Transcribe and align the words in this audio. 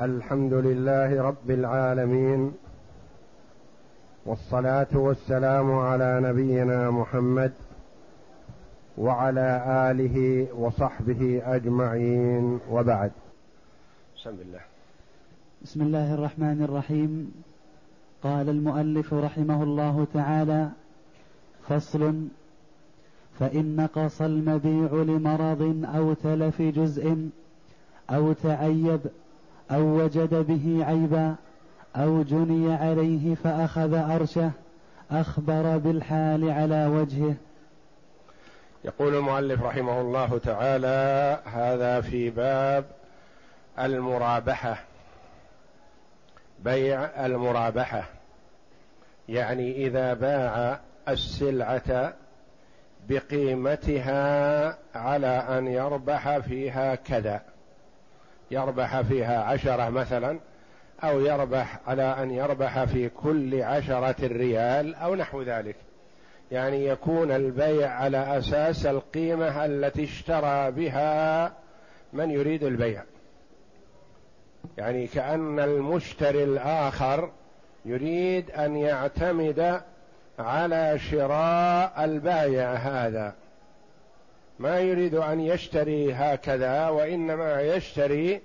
الحمد 0.00 0.52
لله 0.52 1.22
رب 1.22 1.50
العالمين 1.50 2.52
والصلاة 4.26 4.86
والسلام 4.94 5.72
على 5.72 6.20
نبينا 6.22 6.90
محمد 6.90 7.52
وعلى 8.98 9.64
آله 9.90 10.46
وصحبه 10.54 11.42
أجمعين 11.44 12.58
وبعد. 12.70 13.12
بسم 14.16 14.30
الله. 14.30 14.60
بسم 15.62 15.82
الله 15.82 16.14
الرحمن 16.14 16.62
الرحيم. 16.62 17.32
قال 18.22 18.48
المؤلف 18.48 19.14
رحمه 19.14 19.62
الله 19.62 20.06
تعالى 20.14 20.68
فصل 21.68 22.28
فإن 23.38 23.76
نقص 23.76 24.22
المبيع 24.22 24.90
لمرض 24.92 25.84
أو 25.96 26.12
تلف 26.14 26.62
جزء 26.62 27.30
أو 28.10 28.32
تعيب 28.32 29.00
أو 29.70 29.82
وجد 29.82 30.34
به 30.34 30.84
عيبا 30.86 31.34
أو 31.96 32.22
جني 32.22 32.74
عليه 32.74 33.34
فأخذ 33.34 33.94
أرشه 33.94 34.50
أخبر 35.10 35.78
بالحال 35.78 36.50
على 36.50 36.86
وجهه. 36.86 37.34
يقول 38.84 39.14
المؤلف 39.14 39.62
رحمه 39.62 40.00
الله 40.00 40.38
تعالى 40.38 41.38
هذا 41.44 42.00
في 42.00 42.30
باب 42.30 42.84
المرابحة 43.78 44.84
بيع 46.64 47.26
المرابحة. 47.26 48.04
يعني 49.28 49.86
إذا 49.86 50.14
باع 50.14 50.80
السلعة 51.08 52.14
بقيمتها 53.08 54.78
على 54.94 55.26
أن 55.26 55.66
يربح 55.66 56.38
فيها 56.38 56.94
كذا. 56.94 57.53
يربح 58.54 59.00
فيها 59.00 59.42
عشرة 59.42 59.88
مثلا 59.88 60.38
أو 61.04 61.20
يربح 61.20 61.78
على 61.86 62.02
أن 62.02 62.30
يربح 62.30 62.84
في 62.84 63.08
كل 63.08 63.62
عشرة 63.62 64.16
ريال 64.26 64.94
أو 64.94 65.14
نحو 65.14 65.42
ذلك. 65.42 65.76
يعني 66.52 66.86
يكون 66.86 67.30
البيع 67.30 67.90
على 67.90 68.38
أساس 68.38 68.86
القيمة 68.86 69.64
التي 69.64 70.04
اشترى 70.04 70.70
بها 70.70 71.52
من 72.12 72.30
يريد 72.30 72.64
البيع. 72.64 73.02
يعني 74.78 75.06
كأن 75.06 75.60
المشتري 75.60 76.44
الآخر 76.44 77.30
يريد 77.84 78.50
أن 78.50 78.76
يعتمد 78.76 79.80
على 80.38 80.98
شراء 80.98 82.04
البايع 82.04 82.72
هذا. 82.72 83.34
ما 84.58 84.80
يريد 84.80 85.14
أن 85.14 85.40
يشتري 85.40 86.12
هكذا 86.12 86.88
وإنما 86.88 87.60
يشتري 87.60 88.40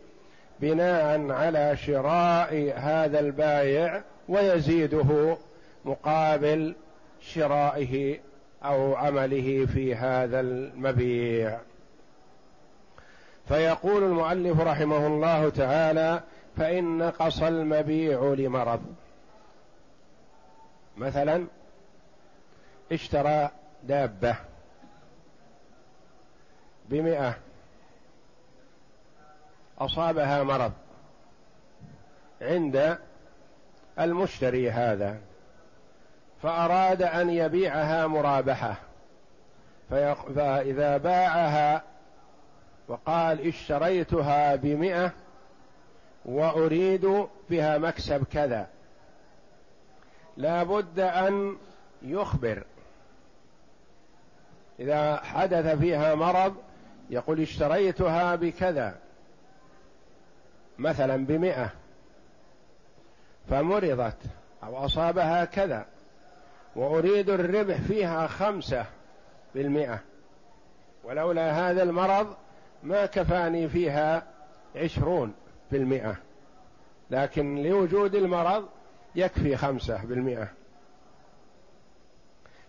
بناء 0.61 1.31
على 1.31 1.77
شراء 1.77 2.73
هذا 2.75 3.19
البايع 3.19 4.01
ويزيده 4.29 5.37
مقابل 5.85 6.75
شرائه 7.21 8.19
أو 8.63 8.95
عمله 8.95 9.65
في 9.65 9.95
هذا 9.95 10.39
المبيع. 10.39 11.59
فيقول 13.47 14.03
المؤلف 14.03 14.59
رحمه 14.59 15.07
الله 15.07 15.49
تعالى 15.49 16.21
فإن 16.57 16.97
نقص 16.97 17.43
المبيع 17.43 18.33
لمرض. 18.37 18.81
مثلا 20.97 21.45
اشترى 22.91 23.49
دابة 23.83 24.35
بمئة 26.89 27.35
أصابها 29.79 30.43
مرض 30.43 30.71
عند 32.41 32.97
المشتري 33.99 34.71
هذا 34.71 35.17
فأراد 36.41 37.01
أن 37.01 37.29
يبيعها 37.29 38.07
مرابحة 38.07 38.75
فإذا 40.35 40.97
باعها 40.97 41.83
وقال 42.87 43.47
اشتريتها 43.47 44.55
بمئة 44.55 45.11
وأريد 46.25 47.27
بها 47.49 47.77
مكسب 47.77 48.23
كذا 48.23 48.67
لا 50.37 50.63
بد 50.63 50.99
أن 50.99 51.57
يخبر. 52.01 52.63
إذا 54.79 55.17
حدث 55.17 55.79
فيها 55.79 56.15
مرض 56.15 56.55
يقول 57.09 57.41
اشتريتها 57.41 58.35
بكذا. 58.35 58.95
مثلا 60.79 61.25
بمئة. 61.25 61.69
فمرضت 63.49 64.17
أو 64.63 64.85
أصابها 64.85 65.45
كذا. 65.45 65.85
وأريد 66.75 67.29
الربح 67.29 67.81
فيها 67.81 68.27
خمسة 68.27 68.85
بالمئة. 69.55 69.99
ولولا 71.03 71.51
هذا 71.51 71.83
المرض 71.83 72.35
ما 72.83 73.05
كفاني 73.05 73.69
فيها 73.69 74.23
عشرون 74.75 75.33
بالمئة. 75.71 76.15
لكن 77.11 77.63
لوجود 77.63 78.15
المرض 78.15 78.65
يكفي 79.15 79.57
خمسة 79.57 80.05
بالمئة. 80.05 80.47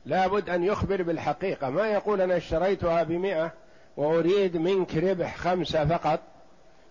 لابد 0.06 0.50
أن 0.50 0.65
يخبر 0.65 1.03
بالحقيقة. 1.03 1.71
ما 1.71 1.87
يقول 1.87 2.21
أنا 2.21 2.37
اشتريتها 2.37 3.03
بمئة 3.03 3.53
وأريد 3.97 4.56
منك 4.56 4.97
ربح 4.97 5.37
خمسة 5.37 5.84
فقط؟ 5.84 6.21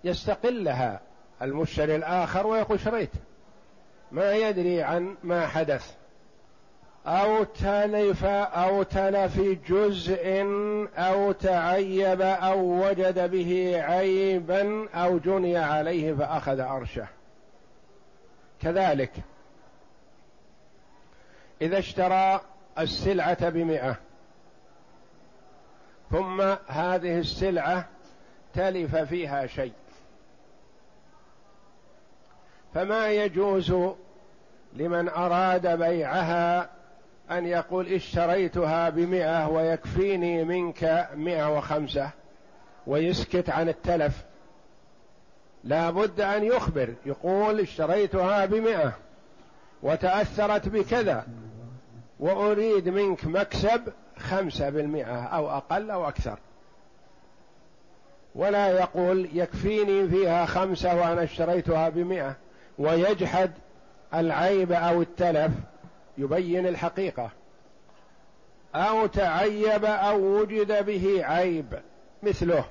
يستقلها. 0.03 1.01
المشتري 1.41 1.95
الآخر 1.95 2.47
ويقول 2.47 2.79
شريت. 2.79 3.11
ما 4.11 4.33
يدري 4.33 4.83
عن 4.83 5.15
ما 5.23 5.47
حدث. 5.47 5.99
أو 7.05 7.43
تلف 7.43 8.25
أو 8.25 8.83
تلف 8.83 9.39
جزء 9.67 10.45
أو 10.97 11.31
تعيب 11.31 12.21
أو 12.21 12.87
وجد 12.87 13.31
به 13.31 13.81
عيبا 13.83 14.89
أو 14.89 15.17
جني 15.17 15.57
عليه 15.57 16.13
فأخذ 16.13 16.59
أرشه 16.59 17.07
كذلك 18.61 19.11
إذا 21.61 21.77
اشترى 21.79 22.41
السلعة 22.79 23.49
بمئة 23.49 23.95
ثم 26.11 26.41
هذه 26.67 27.19
السلعة 27.19 27.87
تلف 28.53 28.95
فيها 28.95 29.47
شيء. 29.47 29.73
فما 32.73 33.09
يجوز 33.09 33.73
لمن 34.73 35.09
أراد 35.09 35.67
بيعها 35.67 36.69
أن 37.31 37.45
يقول 37.45 37.87
اشتريتها 37.87 38.89
بمئة 38.89 39.47
ويكفيني 39.47 40.43
منك 40.43 41.09
مئة 41.15 41.57
وخمسة 41.57 42.09
ويسكت 42.87 43.49
عن 43.49 43.69
التلف. 43.69 44.25
لا 45.63 45.89
بد 45.89 46.21
أن 46.21 46.43
يخبر 46.43 46.93
يقول 47.05 47.59
اشتريتها 47.59 48.45
بمئة 48.45 48.93
وتأثرت 49.83 50.69
بكذا 50.69 51.27
وأريد 52.19 52.89
منك 52.89 53.25
مكسب 53.25 53.81
خمسة 54.17 54.69
بالمئة 54.69 55.23
أو 55.23 55.49
أقل 55.49 55.91
أو 55.91 56.07
أكثر. 56.07 56.39
ولا 58.35 58.69
يقول 58.69 59.29
يكفيني 59.33 60.07
فيها 60.07 60.45
خمسة 60.45 60.95
وأنا 60.95 61.23
اشتريتها 61.23 61.89
بمئة. 61.89 62.35
ويجحد 62.79 63.51
العيب 64.13 64.71
أو 64.71 65.01
التلف 65.01 65.51
يبين 66.17 66.67
الحقيقة. 66.67 67.29
أو 68.75 69.05
تعيب 69.05 69.85
أو 69.85 70.19
وجد 70.19 70.85
به 70.85 71.25
عيب 71.25 71.81
مثله. 72.23 72.65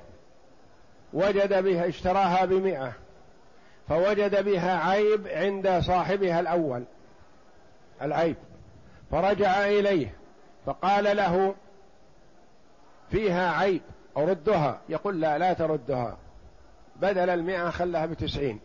وجد 1.13 1.63
بها 1.63 1.87
اشتراها 1.87 2.45
بمئة. 2.45 2.93
فوجد 3.89 4.45
بها 4.45 4.89
عيب 4.89 5.27
عند 5.27 5.79
صاحبها 5.79 6.39
الأول 6.39 6.83
العيب. 8.01 8.35
فرجع 9.11 9.65
إليه 9.65 10.13
فقال 10.65 11.17
له 11.17 11.55
فيها 13.11 13.51
عيب 13.51 13.81
أردها 14.17 14.81
يقول 14.89 15.21
لا 15.21 15.37
لا 15.37 15.53
تردها. 15.53 16.17
بدل 16.95 17.29
المئة 17.29 17.69
خلها 17.69 18.05
بتسعين. 18.05 18.59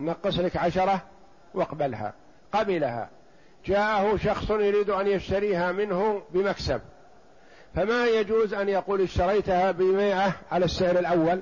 نقص 0.00 0.38
لك 0.38 0.56
عشرة 0.56 1.02
واقبلها 1.54 2.14
قبلها. 2.52 3.10
جاءه 3.66 4.16
شخص 4.16 4.50
يريد 4.50 4.90
أن 4.90 5.06
يشتريها 5.06 5.72
منه 5.72 6.22
بمكسب 6.30 6.80
فما 7.74 8.06
يجوز 8.06 8.54
أن 8.54 8.68
يقول 8.68 9.00
اشتريتها 9.00 9.70
بمئة 9.70 10.32
على 10.50 10.64
السعر 10.64 10.98
الأول؟ 10.98 11.40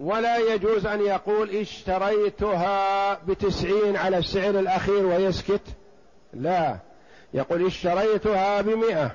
ولا 0.00 0.36
يجوز 0.36 0.86
أن 0.86 1.00
يقول 1.00 1.50
اشتريتها 1.50 3.14
بتسعين 3.14 3.96
على 3.96 4.18
السعر 4.18 4.58
الأخير 4.58 5.06
ويسكت؟ 5.06 5.62
لا. 6.32 6.76
يقول 7.34 7.66
اشتريتها 7.66 8.60
بمئة 8.60 9.10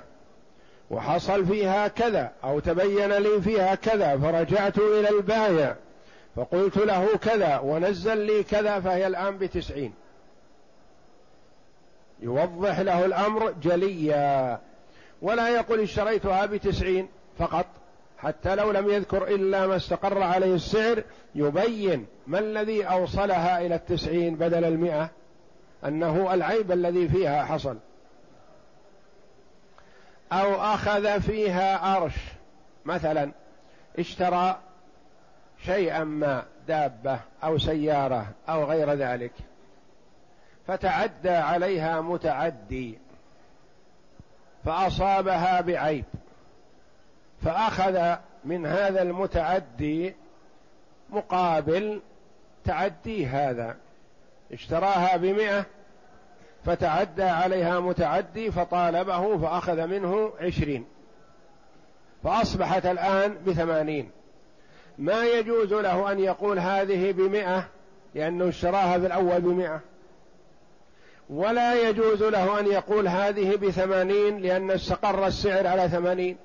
وحصل 0.92 1.46
فيها 1.46 1.88
كذا 1.88 2.32
أو 2.44 2.60
تبين 2.60 3.12
لي 3.12 3.42
فيها 3.42 3.76
كذا 3.76 4.18
فرجعت 4.18 4.78
إلى 4.78 5.10
البايع. 5.10 5.76
فقلت 6.36 6.78
له 6.78 7.18
كذا 7.18 7.60
ونزل 7.60 8.18
لي 8.18 8.44
كذا 8.44 8.80
فهي 8.80 9.08
الآن 9.08 9.38
بتسعين. 9.38 9.94
يوضح 12.20 12.80
له 12.80 13.06
الأمر 13.06 13.52
جليا. 13.52 14.60
ولا 15.22 15.50
يقول 15.50 15.80
اشتريتها 15.80 16.46
بتسعين 16.46 17.08
فقط 17.40 17.66
حتى 18.18 18.56
لو 18.56 18.72
لم 18.72 18.90
يذكر 18.90 19.28
إلا 19.28 19.68
ما 19.68 19.76
استقر 19.76 20.24
عليه 20.24 20.56
السعر 20.56 21.04
يبين 21.36 22.06
ما 22.28 22.40
الذي 22.40 22.84
أوصلها 22.84 23.62
إلى 23.62 23.76
التسعين 23.76 24.36
بدل 24.36 24.66
المئة 24.66 25.10
أنه 25.86 26.34
العيب 26.34 26.72
الذي 26.72 27.10
فيها 27.10 27.46
حصل. 27.46 27.78
أو 30.32 30.56
أخذ 30.56 31.22
فيها 31.22 31.98
أرش 31.98 32.16
مثلا 32.86 33.32
اشترى 34.00 34.60
شيئا 35.64 36.04
ما 36.04 36.46
دابة 36.68 37.20
أو 37.44 37.58
سيارة 37.58 38.28
أو 38.50 38.64
غير 38.64 38.94
ذلك. 38.94 39.32
فتعدى 40.68 41.30
عليها 41.30 42.02
متعدي 42.02 42.98
فأصابها 44.66 45.62
بعيب. 45.62 46.06
فأخذ 47.44 48.16
من 48.46 48.66
هذا 48.66 49.02
المتعدي 49.02 50.16
مقابل 51.10 52.02
تعدي 52.66 53.28
هذا. 53.28 53.76
اشتراها 54.52 55.18
بمئة 55.18 55.66
فتعدى 56.66 57.24
عليها 57.24 57.80
متعدي 57.80 58.52
فطالبه 58.52 59.38
فأخذ 59.38 59.88
منه 59.88 60.34
عشرين. 60.40 60.86
فأصبحت 62.24 62.86
الآن 62.86 63.38
بثمانين. 63.48 64.12
ما 64.98 65.26
يجوز 65.26 65.74
له 65.74 66.12
أن 66.12 66.20
يقول 66.20 66.60
هذه 66.60 67.12
بمئة 67.12 67.68
لأنه 68.16 68.50
اشتراها 68.50 69.00
في 69.00 69.06
الأول 69.06 69.42
بمئة. 69.42 69.82
ولا 71.30 71.90
يجوز 71.90 72.24
له 72.24 72.60
أن 72.60 72.68
يقول 72.68 73.08
هذه 73.08 73.56
بثمانين 73.56 74.38
لأن 74.38 74.72
استقر 74.72 75.28
السعر 75.28 75.68
على 75.68 75.90
ثمانين 75.90 76.38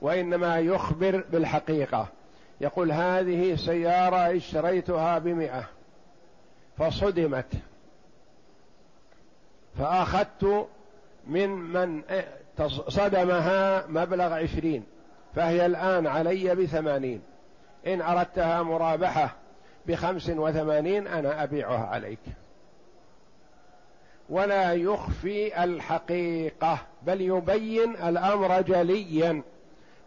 وإنما 0.00 0.58
يخبر 0.58 1.24
بالحقيقة. 1.32 2.08
يقول 2.60 2.92
هذه 2.92 3.56
سيارة 3.56 4.36
اشتريتها 4.36 5.18
بمئة 5.18 5.64
فصدمت. 6.78 7.52
فأخذت 9.78 10.66
من 11.26 11.50
من 11.50 12.02
صدمها 12.88 13.86
مبلغ 13.86 14.32
عشرين 14.32 14.84
فهي 15.34 15.66
الآن 15.66 16.06
علي 16.06 16.54
بثمانين. 16.54 17.31
إن 17.86 18.02
أردتها 18.02 18.62
مرابحة 18.62 19.36
بخمس 19.86 20.30
وثمانين 20.30 21.06
أنا 21.06 21.42
أبيعها 21.42 21.86
عليك. 21.86 22.18
ولا 24.28 24.72
يخفي 24.72 25.64
الحقيقة 25.64 26.78
بل 27.02 27.20
يبين 27.20 27.96
الأمر 27.96 28.60
جليا 28.60 29.42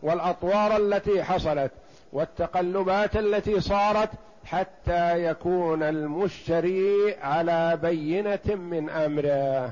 والأطوار 0.01 0.77
التي 0.77 1.23
حصلت 1.23 1.71
والتقلبات 2.13 3.15
التي 3.17 3.61
صارت 3.61 4.09
حتى 4.45 5.25
يكون 5.25 5.83
المشتري 5.83 7.15
على 7.21 7.79
بينة 7.81 8.55
من 8.55 8.89
أمره. 8.89 9.71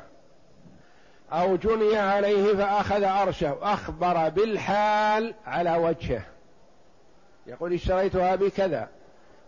أو 1.32 1.56
جني 1.56 1.98
عليه 1.98 2.56
فأخذ 2.56 3.04
أرشه 3.04 3.58
أخبر 3.62 4.30
بالحال 4.30 5.34
على 5.46 5.76
وجهه. 5.76 6.22
يقول 7.48 7.74
اشتريتها 7.74 8.36
بكذا 8.36 8.88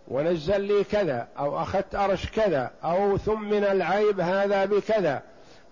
ونزل 0.07 0.61
لي 0.61 0.83
كذا 0.83 1.27
أو 1.39 1.61
أخذت 1.61 1.95
أرش 1.95 2.29
كذا 2.29 2.71
أو 2.83 3.17
ثمن 3.17 3.63
العيب 3.63 4.19
هذا 4.19 4.65
بكذا 4.65 5.21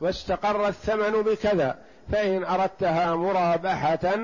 واستقر 0.01 0.67
الثمن 0.67 1.21
بكذا 1.21 1.77
فإن 2.11 2.43
أردتها 2.43 3.15
مرابحة 3.15 4.15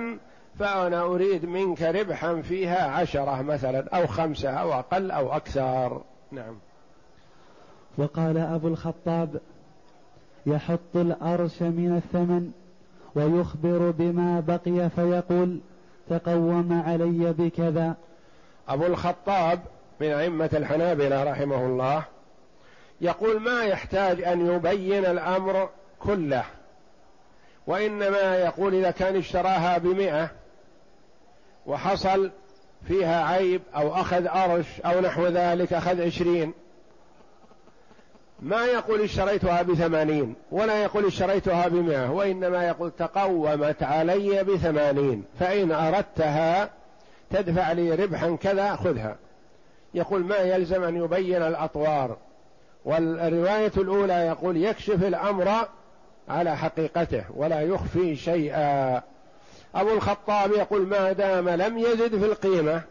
فأنا 0.60 1.02
أريد 1.02 1.46
منك 1.46 1.82
ربحا 1.82 2.42
فيها 2.42 2.88
عشرة 2.92 3.42
مثلا 3.42 3.88
أو 3.98 4.08
خمسة 4.08 4.50
أو 4.50 4.74
أقل 4.74 5.12
أو 5.12 5.34
أكثر. 5.36 6.02
نعم. 6.32 6.60
وقال 7.98 8.38
أبو 8.38 8.68
الخطاب 8.68 9.42
يحط 10.46 10.96
الأرش 10.96 11.62
من 11.62 11.96
الثمن 11.98 12.52
ويخبر 13.16 13.92
بما 13.92 14.40
بقي 14.40 14.90
فيقول 14.90 15.60
تقوم 16.10 16.84
علي 16.88 17.34
بكذا. 17.38 17.96
أبو 18.70 18.86
الخطاب 18.86 19.60
من 20.00 20.12
أئمة 20.12 20.50
الحنابلة 20.54 21.24
رحمه 21.24 21.66
الله 21.66 22.04
يقول 23.02 23.40
ما 23.40 23.64
يحتاج 23.64 24.22
أن 24.22 24.56
يبين 24.56 25.06
الأمر 25.06 25.70
كله 26.00 26.44
وإنما 27.68 28.36
يقول 28.36 28.76
إذا 28.76 28.92
كان 28.92 29.16
اشتراها 29.16 29.78
بمئة 29.78 30.30
وحصل 31.66 32.32
فيها 32.88 33.26
عيب 33.26 33.62
أو 33.76 33.94
أخذ 33.94 34.28
أرش 34.28 34.82
أو 34.86 35.00
نحو 35.00 35.28
ذلك 35.28 35.74
أخذ 35.74 36.02
عشرين. 36.02 36.54
ما 38.42 38.66
يقول 38.66 39.02
اشتريتها 39.02 39.62
بثمانين 39.62 40.36
ولا 40.52 40.84
يقول 40.84 41.06
اشتريتها 41.06 41.68
بمئة 41.68 42.12
وإنما 42.12 42.68
يقول 42.68 42.92
تقومت 42.92 43.84
علي 43.84 44.44
بثمانين 44.44 45.24
فإن 45.40 45.72
أردتها 45.72 46.70
تدفع 47.30 47.72
لي 47.72 47.96
ربحا 47.96 48.36
كذا 48.36 48.76
خذها 48.76 49.16
يقول 49.94 50.24
ما 50.24 50.38
يلزم 50.38 50.84
أن 50.84 50.96
يبين 50.96 51.42
الأطوار. 51.42 52.18
والرواية 52.86 53.72
الأولى 53.78 54.14
يقول 54.14 54.58
يكشف 54.58 55.04
الأمر 55.04 55.52
على 56.30 56.58
حقيقته 56.58 57.24
ولا 57.36 57.62
يخفي 57.62 58.16
شيئا. 58.16 59.02
أبو 59.76 59.94
الخطاب 59.94 60.52
يقول 60.52 60.88
ما 60.88 61.12
دام 61.12 61.50
لم 61.50 61.78
يزد 61.78 62.20
في 62.20 62.26
القيمة 62.26 62.82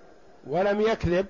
ولم 0.47 0.81
يكذب 0.81 1.27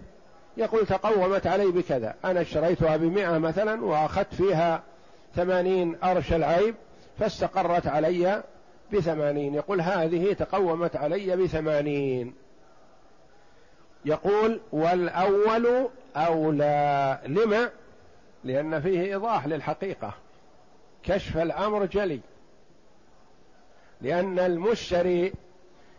يقول 0.59 0.87
تقومت 0.87 1.47
علي 1.47 1.67
بكذا. 1.67 2.15
أنا 2.25 2.41
اشتريتها 2.41 2.97
بمئة 2.97 3.39
مثلا 3.39 3.85
وأخذت 3.85 4.35
فيها 4.35 4.83
ثمانين 5.37 5.97
أرش 6.05 6.33
العيب 6.33 6.75
فاستقرت 7.19 7.87
علي 7.87 8.43
بثمانين. 8.93 9.55
يقول 9.55 9.81
هذه 9.81 10.33
تقومت 10.33 10.97
علي 10.97 11.37
بثمانين. 11.37 12.35
يقول 14.05 14.61
والأول 14.73 15.89
أولى. 16.17 17.19
لما؟ 17.27 17.71
لأن 18.45 18.81
فيه 18.81 19.01
إيضاح 19.01 19.47
للحقيقة. 19.47 20.15
كشف 21.03 21.37
الأمر 21.37 21.85
جلي. 21.85 22.21
لأن 24.01 24.39
المشتري 24.39 25.33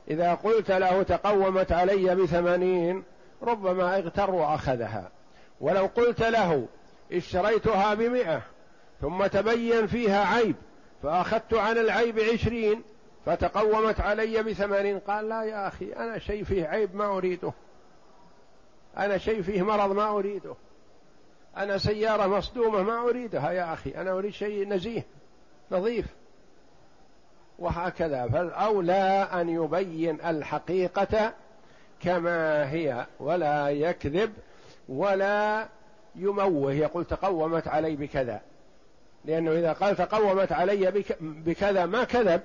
إذا 0.10 0.34
قلت 0.34 0.72
له 0.72 1.04
تقومت 1.04 1.72
علي 1.72 2.16
بثمانين 2.16 3.04
ربما 3.42 3.98
اغتر 3.98 4.32
وأخذها. 4.32 5.12
ولو 5.62 5.86
قلت 5.86 6.22
له 6.22 6.68
اشتريتها 7.12 7.94
بمئة 7.94 8.42
ثم 9.02 9.28
تبين 9.28 9.88
فيها 9.88 10.26
عيب 10.26 10.56
فأخذت 11.04 11.54
عن 11.54 11.78
العيب 11.78 12.20
عشرين 12.20 12.82
فتقومت 13.26 14.02
علي 14.02 14.44
بثمانين. 14.44 15.00
قال 15.00 15.30
لا 15.30 15.44
يا 15.44 15.68
أخي 15.68 15.94
أنا 15.94 16.20
شيء 16.20 16.44
فيه 16.44 16.66
عيب 16.66 16.96
ما 16.96 17.18
أريده. 17.18 17.52
أنا 18.98 19.18
شيء 19.18 19.42
فيه 19.42 19.62
مرض 19.62 19.92
ما 19.92 20.10
أريده. 20.10 20.56
أنا 21.58 21.78
سيارة 21.78 22.28
مصدومة 22.28 22.84
ما 22.84 23.10
أريدها 23.10 23.52
يا 23.52 23.74
أخي 23.74 23.90
أنا 23.90 24.12
أريد 24.12 24.32
شيء 24.32 24.68
نزيه 24.68 25.06
نظيف. 25.72 26.06
وهكذا. 27.60 28.28
فالأولى 28.28 29.28
أن 29.34 29.50
يبين 29.50 30.22
الحقيقة 30.22 31.34
كما 32.02 32.72
هي 32.72 33.06
ولا 33.20 33.70
يكذب 33.70 34.34
ولا 34.90 35.68
يموه. 36.16 36.74
يقول 36.74 37.06
تقومت 37.06 37.68
علي 37.68 37.96
بكذا. 37.96 38.42
لأنه 39.26 39.52
إذا 39.52 39.74
قال 39.74 39.96
تقومت 39.96 40.52
علي 40.52 41.04
بكذا 41.22 41.86
ما 41.86 42.04
كذب 42.04 42.42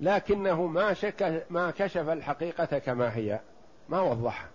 لكنه 0.00 0.66
ما 0.66 0.94
شك 0.94 1.44
ما 1.50 1.70
كشف 1.70 2.08
الحقيقة 2.08 2.78
كما 2.78 3.16
هي 3.16 3.40
ما 3.88 4.00
وضحها 4.00 4.48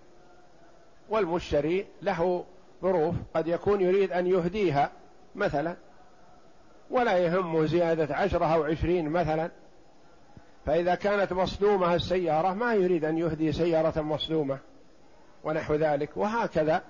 والمشتري 1.09 1.85
له 2.01 2.45
ظروف 2.81 3.15
قد 3.33 3.47
يكون 3.47 3.81
يريد 3.81 4.11
أن 4.11 4.27
يهديها 4.27 4.91
مثلا 5.35 5.75
ولا 6.89 7.17
يهمه 7.17 7.65
زيادة 7.65 8.15
عشرة 8.15 8.45
أو 8.45 8.63
عشرين 8.63 9.09
مثلا. 9.09 9.51
فإذا 10.65 10.95
كانت 10.95 11.33
مصدومة 11.33 11.95
السيارة 11.95 12.53
ما 12.53 12.73
يريد 12.73 13.05
أن 13.05 13.17
يهدي 13.17 13.51
سيارة 13.51 14.01
مصدومة 14.01 14.57
ونحو 15.43 15.75
ذلك 15.75 16.09
وهكذا. 16.15 16.81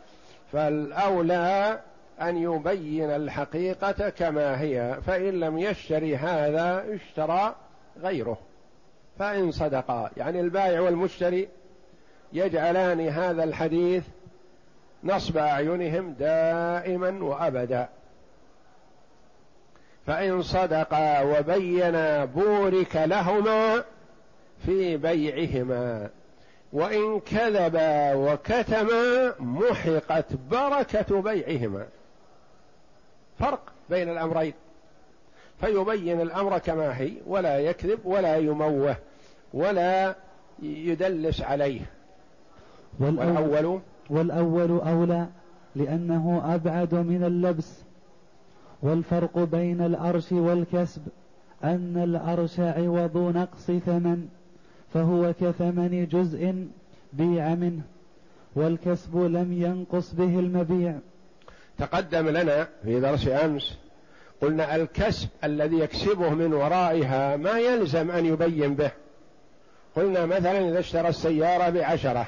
فالأولى 0.52 1.80
أن 2.22 2.38
يبين 2.38 3.10
الحقيقة 3.10 4.10
كما 4.10 4.62
هي 4.62 4.98
فإن 5.06 5.40
لم 5.40 5.58
يشتري 5.58 6.18
هذا 6.18 6.86
اشترى 6.96 7.56
غيره. 8.02 8.38
فإن 9.20 9.52
صدقا 9.52 10.10
يعني 10.18 10.40
البائع 10.40 10.82
والمشتري 10.82 11.48
يجعلان 12.34 13.08
هذا 13.08 13.44
الحديث 13.44 14.04
نصب 15.04 15.38
أعينهم 15.38 16.14
دائما 16.14 17.24
وأبدا. 17.24 17.90
فإن 20.08 20.42
صدقا 20.42 21.22
وبينا 21.22 22.26
بورك 22.26 22.96
لهما 22.96 23.84
في 24.66 24.98
بيعهما. 24.98 26.10
وإن 26.74 27.20
كذبا 27.20 28.14
وكتما 28.14 29.34
محقت 29.40 30.26
بركة 30.52 31.22
بيعهما. 31.22 31.86
فرق 33.40 33.62
بين 33.90 34.10
الأمرين. 34.10 34.54
فيبين 35.62 36.22
الأمر 36.22 36.58
كما 36.58 36.98
هي 37.02 37.12
ولا 37.28 37.60
يكذب 37.60 38.00
ولا 38.04 38.38
يموه 38.38 38.96
ولا 39.54 40.16
يدلس 40.64 41.42
عليه. 41.42 41.82
والأول 43.00 43.80
والأول 44.10 44.80
أولى 44.80 45.28
لأنه 45.76 46.42
أبعد 46.56 46.96
من 46.96 47.24
اللبس. 47.24 47.91
والفرق 48.82 49.38
بين 49.38 49.82
الأرش 49.82 50.32
والكسب 50.32 51.02
أن 51.64 51.98
الأرش 51.98 52.60
عوض 52.60 53.18
نقص 53.18 53.66
ثمن 53.66 54.28
فهو 54.94 55.34
كثمن 55.34 56.08
جزء 56.12 56.68
بيع 57.14 57.56
منه 57.56 57.82
والكسب 58.56 59.18
لم 59.18 59.54
ينقص 59.54 60.14
به 60.14 60.40
المبيع. 60.40 60.96
تقدم 61.78 62.30
لنا 62.30 62.68
في 62.84 63.00
درس 63.00 63.28
أمس 63.28 63.78
قلنا 64.42 64.76
الكسب 64.76 65.30
الذي 65.44 65.80
يكسبه 65.80 66.30
من 66.30 66.54
ورائها 66.54 67.38
ما 67.38 67.60
يلزم 67.60 68.12
أن 68.12 68.26
يبين 68.26 68.76
به. 68.76 68.92
قلنا 69.96 70.26
مثلا 70.26 70.70
إذا 70.70 70.80
اشترى 70.80 71.10
السيارة 71.10 71.70
بعشرة 71.70 72.28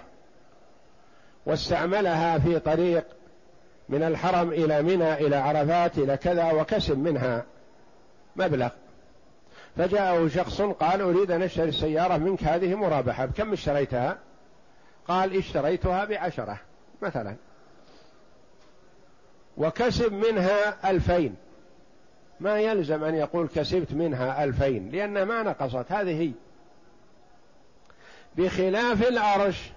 واستعملها 1.45 2.39
في 2.39 2.60
طريق 2.60 3.05
من 3.90 4.04
الحرم 4.04 4.50
إلى 4.50 4.82
منى 4.82 5.13
إلى 5.13 5.36
عرفات 5.36 5.98
إلى 5.98 6.18
كذا 6.18 6.52
وكسب 6.52 6.98
منها 6.98 7.46
مبلغ. 8.36 8.70
فجاءه 9.78 10.28
شخص 10.28 10.62
قال 10.62 11.02
أريد 11.02 11.32
أن 11.32 11.42
أشتري 11.42 11.70
السيارة 11.70 12.18
منك 12.18 12.44
هذه 12.44 12.75
مرابحة 12.75 13.25
بكم 13.25 13.54
اشتريتها؟ 13.54 14.18
قال 15.08 15.38
اشتريتها 15.38 16.06
بعشرة 16.06 16.60
مثلا. 17.02 17.36
وكسب 19.58 20.13
منها 20.13 20.90
ألفين. 20.92 21.36
ما 22.40 22.60
يلزم 22.60 23.04
أن 23.04 23.16
يقول 23.16 23.48
كسبت 23.48 23.94
منها 23.94 24.44
ألفين 24.44 24.90
لأن 24.90 25.24
ما 25.24 25.44
نقصت 25.44 25.92
هذه 25.92 26.22
هي. 26.22 26.32
بخلاف 28.38 29.08
العرش 29.08 29.72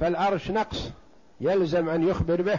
فالعرش 0.00 0.50
نقص 0.50 0.90
يلزم 1.40 1.88
أن 1.88 2.08
يخبر 2.08 2.42
به. 2.42 2.58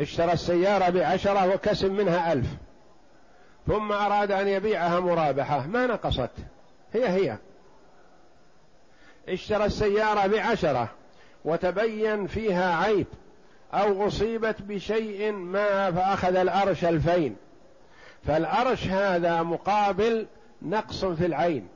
اشترى 0.00 0.32
السيارة 0.32 0.90
بعشرة 0.90 1.54
وكسب 1.54 1.90
منها 1.90 2.32
ألف. 2.32 2.46
ثم 3.66 3.92
أراد 3.92 4.30
أن 4.30 4.48
يبيعها 4.48 5.00
مرابحة. 5.00 5.66
ما 5.66 5.86
نقصت؟ 5.86 6.30
هي 6.92 7.08
هي. 7.08 7.38
اشترى 9.28 9.64
السيارة 9.64 10.26
بعشرة 10.26 10.88
وتبين 11.44 12.26
فيها 12.26 12.76
عيب 12.76 13.06
أو 13.74 14.06
أصيبت 14.06 14.62
بشيء 14.62 15.32
ما 15.32 15.90
فأخذ 15.90 16.36
الأرش 16.36 16.84
ألفين. 16.84 17.36
فالأرش 18.26 18.86
هذا 18.86 19.42
مقابل 19.42 20.26
نقص 20.62 21.04
في 21.04 21.26
العين. 21.26 21.68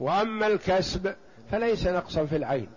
وأما 0.00 0.46
الكسب 0.46 1.14
فليس 1.50 1.86
نقصا 1.86 2.26
في 2.26 2.36
العين. 2.36 2.68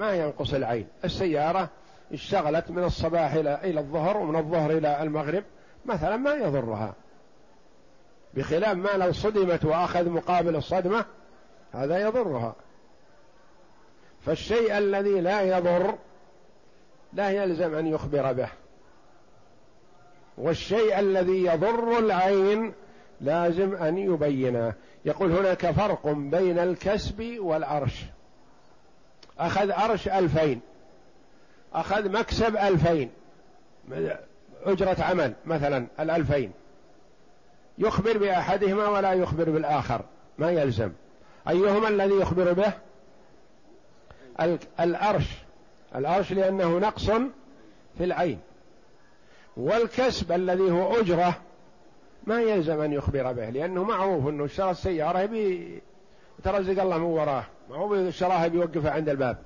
ما 0.00 0.14
ينقص 0.14 0.54
العين. 0.54 0.86
السيارة 1.04 1.68
اشتغلت 2.14 2.70
من 2.70 2.84
الصباح 2.84 3.32
إلى 3.32 3.58
إلى 3.64 3.80
الظهر 3.80 4.16
ومن 4.16 4.36
الظهر 4.36 4.70
إلى 4.70 5.02
المغرب 5.02 5.44
مثلا 5.84 6.16
ما 6.16 6.34
يضرها. 6.34 6.94
بخلاف 8.34 8.76
ما 8.76 8.88
لو 8.88 9.12
صدمت 9.12 9.64
وأخذ 9.64 10.08
مقابل 10.08 10.56
الصدمة 10.56 11.04
هذا 11.72 11.98
يضرها. 11.98 12.54
فالشيء 14.26 14.78
الذي 14.78 15.20
لا 15.20 15.42
يضر 15.42 15.94
لا 17.12 17.30
يلزم 17.30 17.74
أن 17.74 17.86
يخبر 17.86 18.32
به. 18.32 18.48
والشيء 20.38 20.98
الذي 20.98 21.44
يضر 21.44 21.98
العين 21.98 22.72
لازم 23.20 23.74
أن 23.74 23.98
يبينه. 23.98 24.72
يقول 25.04 25.32
هناك 25.32 25.70
فرق 25.70 26.08
بين 26.08 26.58
الكسب 26.58 27.36
والعرش. 27.38 28.04
أخذ 29.38 29.72
عرش 29.72 30.08
ألفين. 30.08 30.60
أخذ 31.74 32.10
مكسب 32.10 32.56
ألفين. 32.56 33.10
أجرة 34.64 34.96
عمل 35.02 35.32
مثلا 35.46 35.86
الألفين. 36.00 36.52
يخبر 37.78 38.18
بأحدهما 38.18 38.88
ولا 38.88 39.12
يخبر 39.12 39.50
بالآخر. 39.50 40.00
ما 40.38 40.50
يلزم. 40.50 40.92
أيهما 41.48 41.88
الذي 41.88 42.14
يخبر 42.14 42.52
به؟ 42.52 42.72
الأرش. 44.80 45.26
الأرش 45.96 46.32
لأنه 46.32 46.78
نقص 46.78 47.10
في 47.98 48.04
العين. 48.04 48.38
والكسب 49.56 50.32
الذي 50.32 50.70
هو 50.70 51.00
أجرة 51.00 51.36
ما 52.26 52.42
يلزم 52.42 52.80
أن 52.80 52.92
يخبر 52.92 53.32
به 53.32 53.50
لأنه 53.50 53.84
معروف 53.84 54.28
أنه 54.28 54.44
اشترى 54.44 54.70
السيارة 54.70 55.18
يترزق 56.38 56.82
الله 56.82 56.98
من 56.98 57.04
وراه 57.04 57.44
ما 57.70 57.76
هو 57.76 57.94
اشتراها 57.94 58.46
بيوقفها 58.46 58.90
عند 58.90 59.08
الباب. 59.08 59.38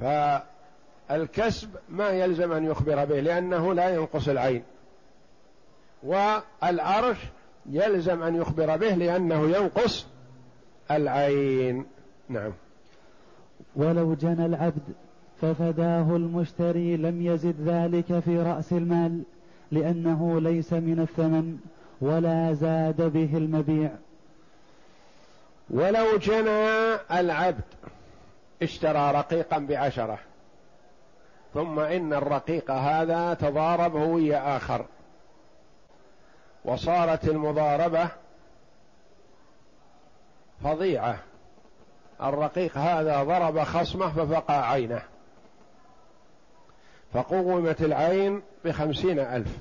فالكسب 0.00 1.68
ما 1.88 2.08
يلزم 2.10 2.52
أن 2.52 2.64
يخبر 2.64 3.04
به 3.04 3.20
لأنه 3.20 3.74
لا 3.74 3.94
ينقص 3.94 4.28
العين. 4.28 4.62
والعرش 6.02 7.18
يلزم 7.70 8.22
أن 8.22 8.36
يخبر 8.36 8.76
به 8.76 8.94
لأنه 8.94 9.50
ينقص 9.56 10.06
العين. 10.90 11.86
نعم. 12.28 12.52
ولو 13.76 14.14
جنى 14.14 14.46
العبد 14.46 14.82
ففداه 15.40 16.16
المشتري 16.16 16.96
لم 16.96 17.22
يزد 17.22 17.54
ذلك 17.60 18.18
في 18.18 18.38
رأس 18.38 18.72
المال 18.72 19.22
لأنه 19.72 20.40
ليس 20.40 20.72
من 20.72 21.00
الثمن 21.00 21.58
ولا 22.00 22.52
زاد 22.52 23.12
به 23.12 23.36
المبيع. 23.36 23.90
ولو 25.70 26.16
جنى 26.16 26.94
العبد 27.20 27.64
اشترى 28.62 29.12
رقيقا 29.12 29.58
بعشرة. 29.58 30.18
ثم 31.54 31.78
إن 31.78 32.12
الرقيق 32.12 32.70
هذا 32.70 33.34
تضارب 33.34 33.96
هو 33.96 34.14
ويا 34.14 34.56
آخر. 34.56 34.86
وصارت 36.64 37.24
المضاربة 37.24 38.08
فظيعة. 40.64 41.18
الرقيق 42.22 42.78
هذا 42.78 43.22
ضرب 43.22 43.62
خصمه 43.62 44.08
ففقع 44.12 44.70
عينه. 44.70 45.02
فقومت 47.14 47.82
العين 47.82 48.42
بخمسين 48.64 49.18
ألف. 49.18 49.58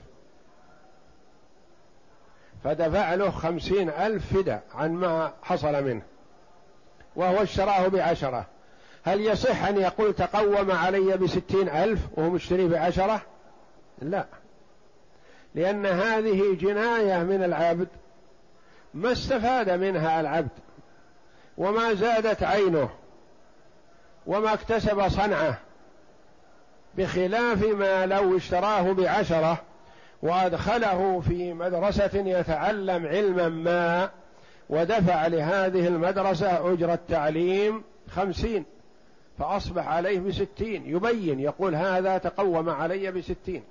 فدفع 2.64 3.14
له 3.14 3.32
خمسين 3.32 3.90
ألف 3.90 4.34
فداء 4.34 4.64
عن 4.76 4.94
ما 4.94 5.34
حصل 5.44 5.84
منه. 5.84 6.02
وهو 7.16 7.44
اشتراه 7.44 7.88
بعشرة. 7.88 8.46
هل 9.08 9.22
يصح 9.22 9.64
أن 9.64 9.78
يقول 9.78 10.14
تقوم 10.14 10.72
علي 10.72 11.18
بستين 11.18 11.70
ألف 11.70 12.00
وهو 12.14 12.30
مشتري 12.30 12.68
بعشرة؟ 12.68 13.22
لا. 14.02 14.26
لأن 15.56 15.86
هذه 15.86 16.54
جناية 16.54 17.24
من 17.24 17.44
العبد. 17.44 17.88
ما 18.94 19.12
استفاد 19.12 19.70
منها 19.70 20.20
العبد؟ 20.20 20.50
وما 21.58 21.94
زادت 21.94 22.44
عينه؟ 22.44 22.90
وما 24.26 24.54
اكتسب 24.54 25.08
صنعه؟ 25.08 25.58
بخلاف 26.98 27.64
ما 27.64 28.06
لو 28.06 28.38
اشتراه 28.38 28.92
بعشرة 28.92 29.62
وأدخله 30.22 31.22
في 31.28 31.54
مدرسة 31.54 32.12
يتعلم 32.14 33.06
علما 33.06 33.50
ما 33.50 34.10
ودفع 34.70 35.28
لهذه 35.28 35.88
المدرسة 35.88 36.74
أجرة 36.74 37.00
تعليم 37.10 37.84
خمسين. 38.10 38.66
فأصبح 39.40 39.88
عليه 39.88 40.20
بستين 40.20 40.86
يبين 40.86 41.40
يقول 41.40 41.76
هذا 41.76 42.18
تقوم 42.18 42.70
علي 42.70 43.12
بستين. 43.12 43.64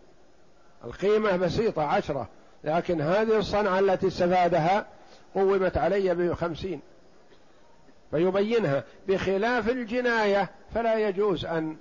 القيمة 0.85 1.37
بسيطة 1.37 1.83
عشرة 1.83 2.29
لكن 2.65 3.01
هذه 3.01 3.39
الصنعة 3.39 3.79
التي 3.79 4.07
استفادها 4.07 4.87
قومت 5.35 5.77
علي 5.77 6.15
بخمسين. 6.15 6.81
فيبينها 8.11 8.85
بخلاف 9.09 9.69
الجناية 9.69 10.51
فلا 10.75 11.09
يجوز 11.09 11.45
أن 11.45 11.77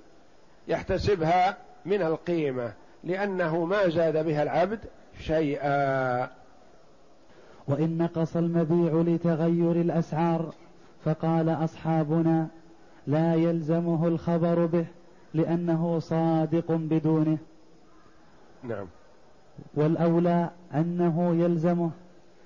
يحتسبها 0.68 1.56
من 1.86 2.02
القيمة 2.02 2.72
لأنه 3.04 3.64
ما 3.64 3.88
زاد 3.88 4.26
بها 4.26 4.42
العبد 4.42 4.80
شيئا. 5.20 6.30
وإن 7.68 7.98
نقص 7.98 8.36
المبيع 8.36 9.14
لتغير 9.14 9.72
الأسعار 9.72 10.52
فقال 11.04 11.48
أصحابنا 11.48 12.48
لا 13.06 13.34
يلزمه 13.34 14.08
الخبر 14.08 14.66
به 14.66 14.86
لأنه 15.34 15.98
صادق 15.98 16.72
بدونه. 16.72 17.38
نعم. 18.64 18.86
والأولى 19.74 20.50
أنه 20.74 21.34
يلزمه 21.44 21.90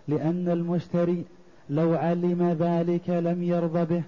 لأن 0.09 0.49
المشتري 0.49 1.25
لو 1.71 1.95
علم 1.95 2.57
ذلك 2.61 3.11
لم 3.11 3.43
يرضى 3.43 3.85
به 3.85 4.03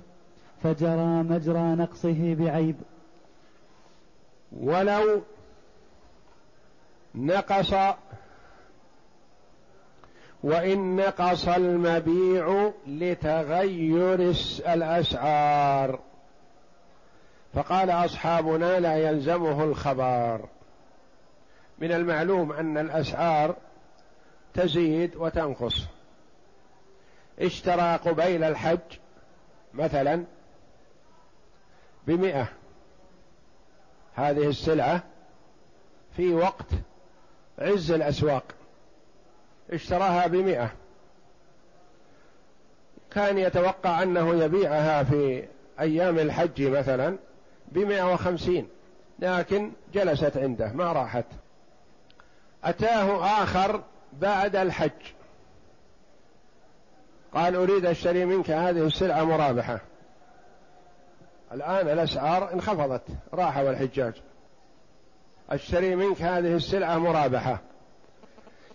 فجرى 0.63 1.23
مجرى 1.23 1.75
نقصه 1.75 2.35
بعيب. 2.35 2.77
ولو 4.61 5.21
نقص 7.15 7.75
وإن 10.43 10.97
نقص 10.97 11.49
المبيع 11.49 12.71
لتغير 12.87 14.35
الأسعار. 14.67 15.99
فقال 17.55 17.91
أصحابنا 17.91 18.81
لا 18.81 18.97
يلزمه 18.97 19.65
الخبر. 19.65 20.49
من 21.79 21.93
المعلوم 21.93 22.53
أن 22.53 22.79
الأسعار 22.79 23.57
تزيد 24.55 25.17
وتنقص. 25.17 25.87
اشترى 27.39 27.97
قبيل 27.97 28.45
الحج 28.45 28.99
مثلا 29.75 30.25
بمئة. 32.07 32.49
هذه 34.15 34.49
السلعة 34.49 35.03
في 36.17 36.35
وقت 36.35 36.67
عز 37.59 37.91
الأسواق. 37.91 38.45
اشتراها 39.71 40.27
بمئة. 40.27 40.73
كان 43.11 43.39
يتوقع 43.39 44.03
أنه 44.03 44.35
يبيعها 44.45 45.05
في 45.05 45.49
أيام 45.81 46.19
الحج 46.19 46.63
مثلا 46.63 47.19
بمئة 47.73 48.13
وخمسين. 48.13 48.69
لكن 49.19 49.73
جلست 49.95 50.37
عنده 50.37 50.73
ما 50.73 50.93
راحت. 50.93 51.25
أتاه 52.65 53.43
آخر 53.43 53.83
بعد 54.13 54.57
الحج. 54.57 54.91
قال 57.35 57.57
أريد 57.57 57.87
أشتري 57.87 58.25
منك 58.25 58.51
هذه 58.51 58.87
السلعة 58.87 59.25
مرابحة. 59.25 59.81
الآن 61.53 61.89
الأسعار 61.89 62.53
انخفضت. 62.53 63.03
راحوا 63.35 63.71
الحجاج 63.71 64.15
أشتري 65.51 65.97
منك 65.97 66.23
هذه 66.23 66.57
السلعة 66.57 66.99
مرابحة. 66.99 67.61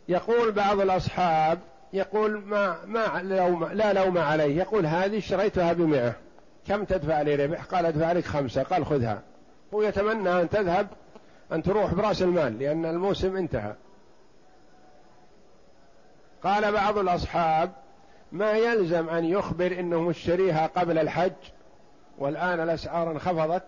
يقول 0.09 0.51
بعض 0.51 0.79
الأصحاب 0.79 1.59
يقول 1.93 2.41
ما 2.45 2.85
ما 2.85 3.21
لوم 3.23 3.65
لا 3.65 3.93
لوم 3.93 4.17
عليه 4.17 4.57
يقول 4.57 4.85
هذه 4.85 5.17
اشتريتها 5.17 5.73
بمئة. 5.73 6.26
كم 6.67 6.83
تدفع 6.83 7.21
لي 7.21 7.35
ربح؟ 7.35 7.63
قال 7.63 7.85
أدفع 7.85 8.11
لك 8.11 8.25
خمسة. 8.25 8.63
قال 8.63 8.85
خذها. 8.85 9.21
هو 9.73 9.81
يتمنى 9.81 10.41
أن 10.41 10.49
تذهب 10.49 10.87
أن 11.51 11.63
تروح 11.63 11.93
برأس 11.93 12.21
المال 12.21 12.59
لأن 12.59 12.85
الموسم 12.85 13.37
انتهى. 13.37 13.73
قال 16.43 16.71
بعض 16.71 16.97
الأصحاب 16.97 17.71
ما 18.31 18.51
يلزم 18.51 19.09
أن 19.09 19.25
يخبر 19.25 19.79
أنه 19.79 20.01
مشتريها 20.01 20.67
قبل 20.67 20.97
الحج 20.97 21.31
والآن 22.17 22.59
الأسعار 22.59 23.11
انخفضت؟ 23.11 23.63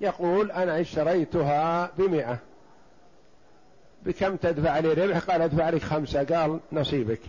يقول 0.00 0.50
أنا 0.50 0.80
اشتريتها 0.80 1.90
بمئة. 1.98 2.38
بكم 4.02 4.36
تدفع 4.36 4.78
لي 4.78 4.92
ربح؟ 4.92 5.18
قال 5.18 5.42
أدفع 5.42 5.70
لك 5.70 5.82
خمسة. 5.82 6.24
قال 6.24 6.60
نصيبك. 6.72 7.20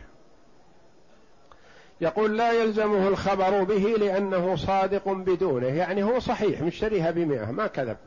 يقول 2.01 2.37
لا 2.37 2.51
يلزمه 2.51 3.07
الخبر 3.07 3.63
به 3.63 3.95
لأنه 3.99 4.55
صادق 4.55 5.09
بدونه. 5.09 5.67
يعني 5.67 6.03
هو 6.03 6.19
صحيح 6.19 6.61
مشتريها 6.61 7.11
بمئة 7.11 7.51
ما 7.51 7.67
كذب. 7.67 7.97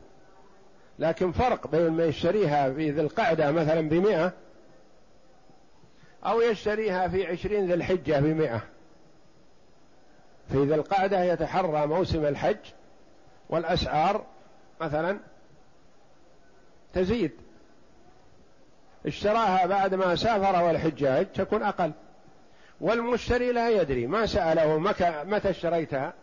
لكن 0.99 1.31
فرق 1.31 1.67
بين 1.67 1.89
ما 1.89 2.05
يشتريها 2.05 2.73
في 2.73 2.91
ذي 2.91 3.01
القعدة 3.01 3.51
مثلا 3.51 3.89
بمئة 3.89 4.33
أو 6.25 6.41
يشتريها 6.41 7.07
في 7.07 7.27
عشرين 7.27 7.67
ذي 7.67 7.73
الحجة 7.73 8.19
بمئة. 8.19 8.61
في 10.51 10.63
ذي 10.63 10.75
القعدة 10.75 11.23
يتحرى 11.23 11.87
موسم 11.87 12.25
الحج 12.25 12.57
والأسعار 13.49 14.25
مثلا 14.81 15.19
تزيد. 16.93 17.31
اشتراها 19.05 19.65
بعد 19.65 19.95
ما 19.95 20.15
سافر 20.15 20.63
والحجاج 20.63 21.27
تكون 21.31 21.63
أقل. 21.63 21.91
والمشتري 22.83 23.51
لا 23.51 23.69
يدري 23.69 24.07
ما 24.07 24.25
سأله 24.25 24.77
متى 25.23 25.49
اشتريتها؟ 25.49 26.13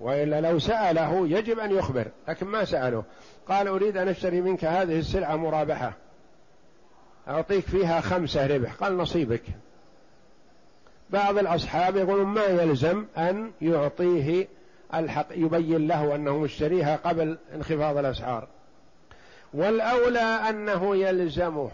وإلا 0.00 0.40
لو 0.40 0.58
سأله 0.58 1.28
يجب 1.28 1.58
أن 1.58 1.70
يخبر 1.70 2.06
لكن 2.28 2.46
ما 2.46 2.64
سأله. 2.64 3.04
قال 3.48 3.68
أريد 3.68 3.96
أن 3.96 4.08
أشتري 4.08 4.40
منك 4.40 4.64
هذه 4.64 4.98
السلعة 4.98 5.36
مرابحة. 5.36 5.92
أعطيك 7.28 7.64
فيها 7.64 8.00
خمسة 8.00 8.46
ربح. 8.46 8.74
قال 8.74 8.96
نصيبك. 8.96 9.42
بعض 11.10 11.38
الأصحاب 11.38 11.96
يقولون 11.96 12.26
ما 12.26 12.44
يلزم 12.44 13.06
أن 13.18 13.52
يعطيه 13.60 14.48
الحق 14.94 15.26
يبين 15.30 15.86
له 15.86 16.14
أنه 16.14 16.38
مشتريها 16.38 16.96
قبل 16.96 17.38
انخفاض 17.54 17.96
الأسعار. 17.96 18.48
والأولى 19.54 20.40
أنه 20.48 20.96
يلزمه. 20.96 21.70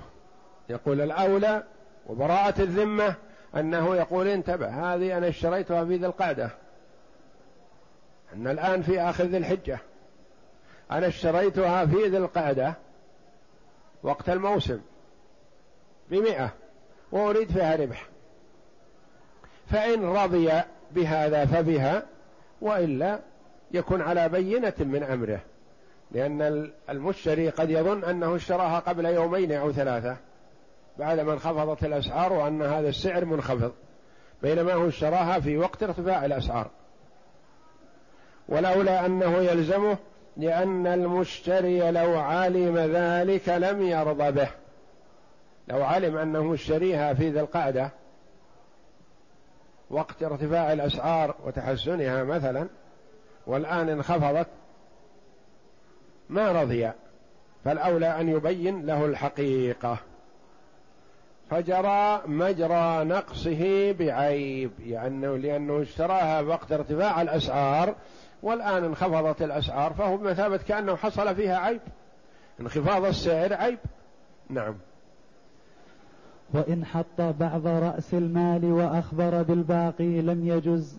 يقول 0.69 1.01
الأولى 1.01 1.63
وبراءة 2.07 2.63
الذمة 2.63 3.15
أنه 3.57 3.97
يقول 3.97 4.29
انتبه 4.29 4.69
هذه 4.69 5.19
أنا 5.19 5.29
اشتريتها 5.29 5.85
في 5.85 5.97
ذي 5.97 6.07
القعدة. 6.07 6.51
أن 8.35 8.49
الآن 8.49 8.83
في 8.83 9.01
آخر 9.01 9.25
ذي 9.25 9.37
الحجة. 9.37 9.79
أنا 10.91 11.07
اشتريتها 11.07 11.87
في 11.87 12.09
ذي 12.09 12.17
القعدة 12.17 12.75
وقت 14.03 14.29
الموسم 14.29 14.81
بمئة 16.11 16.51
وأريد 17.13 17.51
فيها 17.51 17.77
ربح. 17.77 18.07
فإن 19.71 20.05
رضي 20.05 20.53
بهذا 20.91 21.45
فبها 21.45 22.03
وإلا 22.61 23.21
يكون 23.71 24.01
على 24.01 24.29
بينة 24.29 24.75
من 24.79 25.03
أمره. 25.03 25.41
لأن 26.11 26.71
المشتري 26.91 27.49
قد 27.49 27.71
يظن 27.71 28.05
أنه 28.05 28.37
اشتراها 28.37 28.79
قبل 28.79 29.05
يومين 29.05 29.53
أو 29.53 29.73
ثلاثة. 29.73 30.17
بعدما 31.01 31.33
انخفضت 31.33 31.85
الأسعار 31.85 32.33
وأن 32.33 32.63
هذا 32.63 32.89
السعر 32.89 33.25
منخفض. 33.25 33.73
بينما 34.43 34.73
هو 34.73 34.89
اشتراها 34.89 35.41
في 35.41 35.59
وقت 35.59 35.83
ارتفاع 35.83 36.25
الأسعار. 36.25 36.71
ولولا 38.49 39.07
أنه 39.07 39.37
يلزمه 39.37 39.97
لأن 40.37 40.87
المشتري 40.87 41.91
لو 41.91 42.19
علم 42.19 42.79
ذلك 42.79 43.49
لم 43.49 43.83
يرضى 43.83 44.31
به. 44.31 44.49
لو 45.69 45.85
علم 45.85 46.17
أنه 46.17 46.43
مشتريها 46.43 47.15
في 47.15 47.31
ذي 47.31 47.41
القعدة 47.41 47.91
وقت 49.91 50.23
ارتفاع 50.23 50.73
الأسعار 50.73 51.35
وتحسنها 51.45 52.25
مثلا 52.25 52.69
والآن 53.47 53.89
انخفضت 53.89 54.47
ما 56.29 56.53
رضي. 56.63 56.91
فالأولى 57.65 58.21
أن 58.21 58.29
يبين 58.29 58.87
له 58.87 59.05
الحقيقة. 59.05 59.99
فجرى 61.51 62.23
مجرى 62.27 63.05
نقصه 63.05 63.93
بعيب 63.93 64.71
يعني 64.81 65.39
لأنه 65.39 65.83
اشتراها 65.83 66.41
وقت 66.41 66.73
ارتفاع 66.73 67.23
الأسعار 67.23 67.95
والآن 68.43 68.85
انخفضت 68.85 69.43
الأسعار 69.43 69.93
فهو 69.93 70.17
بمثابة 70.17 70.57
كأنه 70.57 70.97
حصل 70.97 71.35
فيها 71.35 71.59
عيب. 71.59 71.81
انخفاض 72.61 73.05
السعر 73.05 73.55
عيب. 73.55 73.79
نعم. 74.51 74.75
وإن 76.55 76.85
حط 76.85 77.21
بعض 77.21 77.67
رأس 77.67 78.15
المال 78.15 78.65
وأخبر 78.65 79.43
بالباقي 79.43 80.21
لم 80.21 80.47
يجز 80.49 80.99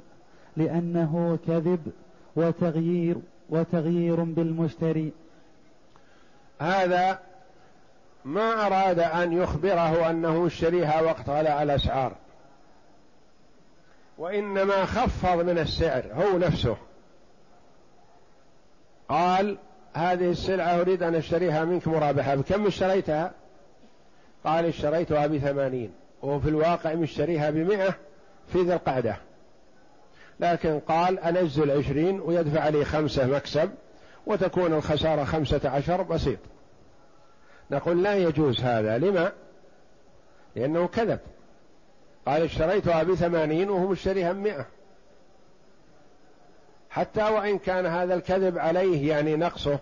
لأنه 0.57 1.39
كذب 1.47 1.91
وتغيير 2.35 3.17
وتغيير 3.49 4.23
بالمشتري. 4.23 5.11
هذا 6.59 7.19
ما 8.25 8.67
أراد 8.67 8.99
أن 8.99 9.33
يخبره 9.33 10.09
أنه 10.09 10.47
اشتريها 10.47 11.01
وقت 11.01 11.29
غلاء 11.29 11.63
الأسعار. 11.63 12.15
وإنما 14.17 14.85
خفض 14.85 15.37
من 15.37 15.57
السعر 15.59 16.03
هو 16.13 16.37
نفسه. 16.37 16.77
قال 19.09 19.57
هذه 19.93 20.31
السلعة 20.31 20.81
أريد 20.81 21.03
أن 21.03 21.15
أشتريها 21.15 21.65
منك 21.65 21.87
مرابحة. 21.87 22.35
بكم 22.35 22.67
اشتريتها؟ 22.67 23.31
قال 24.43 24.65
اشتريتها 24.65 25.27
بثمانين. 25.27 25.91
وهو 26.21 26.39
في 26.39 26.49
الواقع 26.49 26.93
مشتريها 26.93 27.49
بمئة 27.49 27.95
في 28.53 28.61
ذي 28.61 28.73
القعدة. 28.73 29.15
لكن 30.39 30.79
قال 30.79 31.19
أنزل 31.19 31.71
عشرين 31.71 32.19
ويدفع 32.19 32.69
لي 32.69 32.85
خمسة 32.85 33.25
مكسب 33.25 33.71
وتكون 34.25 34.73
الخسارة 34.73 35.23
خمسة 35.23 35.69
عشر 35.69 36.01
بسيط. 36.01 36.39
نقول 37.71 38.03
لا 38.03 38.15
يجوز 38.15 38.61
هذا 38.61 38.97
لما؟ 38.97 39.31
لأنه 40.55 40.87
كذب. 40.87 41.19
قال 42.25 42.41
اشتريتها 42.41 43.03
بثمانين 43.03 43.69
وهو 43.69 43.87
مشتريها 43.87 44.33
بمئة 44.33 44.65
حتى 46.89 47.23
وإن 47.23 47.59
كان 47.59 47.85
هذا 47.85 48.13
الكذب 48.13 48.57
عليه 48.57 49.09
يعني 49.09 49.35
نقصه 49.35 49.79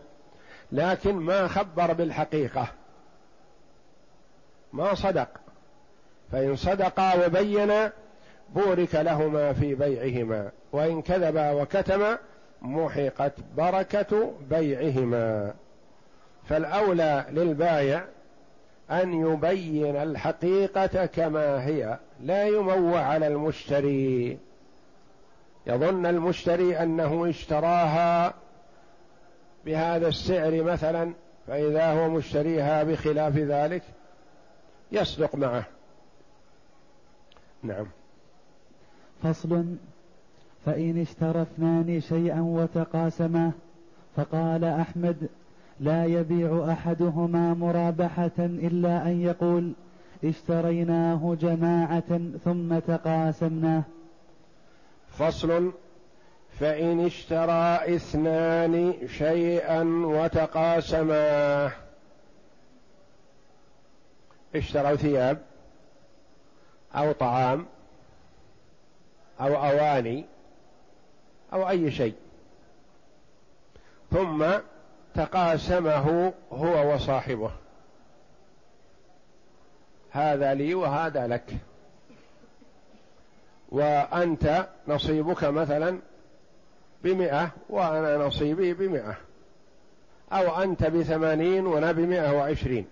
لكن 0.72 1.16
ما 1.16 1.48
خبر 1.48 1.94
بالحقيقة. 1.94 2.68
ما 4.74 4.94
صدق. 4.94 5.28
فإن 6.32 6.56
صدقا 6.56 7.26
وبينا 7.26 7.92
بورك 8.50 8.96
لهما 8.96 9.54
في 9.54 9.76
بيعهما. 9.76 10.52
وإن 10.72 11.02
كذبا 11.02 11.52
وكتما 11.52 12.18
محقت 12.62 13.34
بركة 13.58 14.34
بيعهما. 14.50 15.54
فالأولى 16.50 17.26
للبايع 17.30 18.04
أن 18.92 19.14
يبين 19.14 19.96
الحقيقة 19.96 21.06
كما 21.06 21.66
هي 21.66 22.00
لا 22.22 22.48
يموع 22.48 23.00
على 23.00 23.28
المشتري. 23.28 24.38
يظن 25.68 26.06
المشتري 26.06 26.78
أنه 26.78 27.30
اشتراها 27.30 28.34
بهذا 29.66 30.08
السعر 30.08 30.64
مثلا 30.64 31.14
فإذا 31.48 31.92
هو 31.92 32.10
مشتريها 32.10 32.84
بخلاف 32.84 33.36
ذلك 33.36 33.84
يصدق 34.92 35.36
معه. 35.36 35.64
نعم. 37.64 37.86
فصل. 39.24 39.66
فإن 40.66 41.02
اشترى 41.02 41.42
اثنان 41.42 42.02
شيئا 42.02 42.42
وتقاسما 42.42 43.52
فقال 44.16 44.64
أحمد 44.64 45.30
لا 45.80 46.06
يبيع 46.06 46.72
أحدهما 46.72 47.54
مرابحة 47.54 48.32
إلا 48.40 49.02
أن 49.04 49.22
يقول 49.22 49.74
اشتريناه 50.24 51.38
جماعة 51.42 52.20
ثم 52.46 52.80
تقاسمناه 52.80 53.84
فصل. 55.08 55.72
فإن 56.60 57.06
اشترى 57.06 57.96
اثنان 57.96 58.94
شيئا 59.08 59.84
وتقاسما. 59.84 61.72
اشتروا 64.56 64.96
ثياب 64.96 65.42
أو 66.96 67.12
طعام 67.12 67.66
أو 69.40 69.56
أواني 69.56 70.26
أو 71.54 71.70
أي 71.70 71.92
شيء. 71.92 72.16
ثم 74.12 74.46
تقاسمه 75.16 76.34
هو 76.52 76.94
وصاحبه. 76.94 77.52
هذا 80.12 80.54
لي 80.54 80.74
وهذا 80.74 81.28
لك. 81.28 81.54
وأنت 83.70 84.68
نصيبك 84.88 85.44
مثلا 85.44 86.00
بمئة 87.04 87.50
وأنا 87.70 88.18
نصيبي 88.18 88.74
بمئة. 88.74 89.18
أو 90.32 90.64
أنت 90.64 90.86
بثمانين 90.86 91.66
وأنا 91.66 91.92
بمئة 91.92 92.32
وعشرين. 92.32 92.88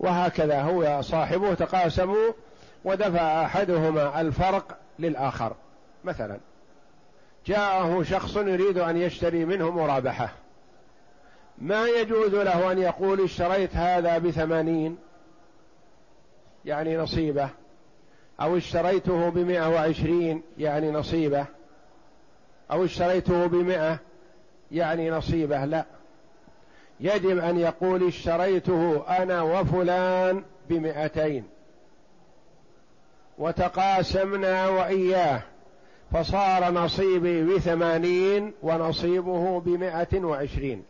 وهكذا 0.00 0.62
هو 0.62 1.02
صاحبه 1.02 1.54
تقاسموا 1.54 2.32
ودفع 2.84 3.44
أحدهما 3.44 4.20
الفرق 4.20 4.78
للآخر 4.98 5.56
مثلا. 6.04 6.38
جاءه 7.46 8.02
شخص 8.02 8.36
يريد 8.36 8.78
أن 8.78 8.96
يشتري 8.96 9.44
منه 9.44 9.70
مرابحة. 9.70 10.32
ما 11.60 11.86
يجوز 11.86 12.34
له 12.34 12.72
أن 12.72 12.78
يقول 12.78 13.20
اشتريت 13.20 13.76
هذا 13.76 14.18
بثمانين؟ 14.18 14.96
يعني 16.64 16.96
نصيبه. 16.96 17.48
أو 18.40 18.56
اشتريته 18.56 19.28
بمئة 19.28 19.68
وعشرين؟ 19.68 20.42
يعني 20.58 20.90
نصيبه. 20.90 21.46
أو 22.70 22.84
اشتريته 22.84 23.46
بمئة؟ 23.46 23.98
يعني 24.72 25.10
نصيبه. 25.10 25.64
لا. 25.64 25.84
يجب 27.00 27.38
أن 27.38 27.58
يقول 27.58 28.06
اشتريته 28.06 29.04
أنا 29.08 29.42
وفلان 29.42 30.44
بمئتين. 30.68 31.44
وتقاسمنا 33.38 34.68
وإياه. 34.68 35.42
فصار 36.12 36.72
نصيبي 36.72 37.42
بثمانين 37.42 38.52
ونصيبه 38.62 39.60
بمائة 39.60 40.24
وعشرين. 40.24 40.84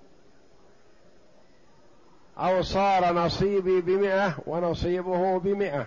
أو 2.39 2.63
صار 2.63 3.15
نصيبي 3.15 3.81
بمئة 3.81 4.35
ونصيبه 4.47 5.39
بمئة. 5.39 5.87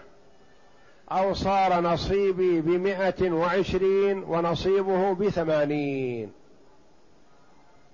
أو 1.11 1.33
صار 1.33 1.81
نصيبي 1.81 2.61
بمئة 2.61 3.31
وعشرين 3.31 4.23
ونصيبه 4.23 5.13
بثمانين. 5.13 6.31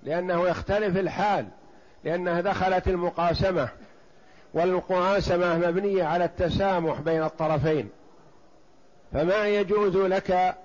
لأنه 0.04 0.48
يختلف 0.48 0.98
الحال 0.98 1.48
لأنها 2.04 2.42
دخلت 2.42 2.88
المقاسمة. 2.88 3.70
والمقاسمة 4.54 5.58
مبنية 5.58 6.04
على 6.04 6.26
التسامح 6.26 7.02
بين 7.02 7.24
الطرفين. 7.24 7.90
فما 9.14 9.48
يجوز 9.48 9.98
لك 9.98 10.58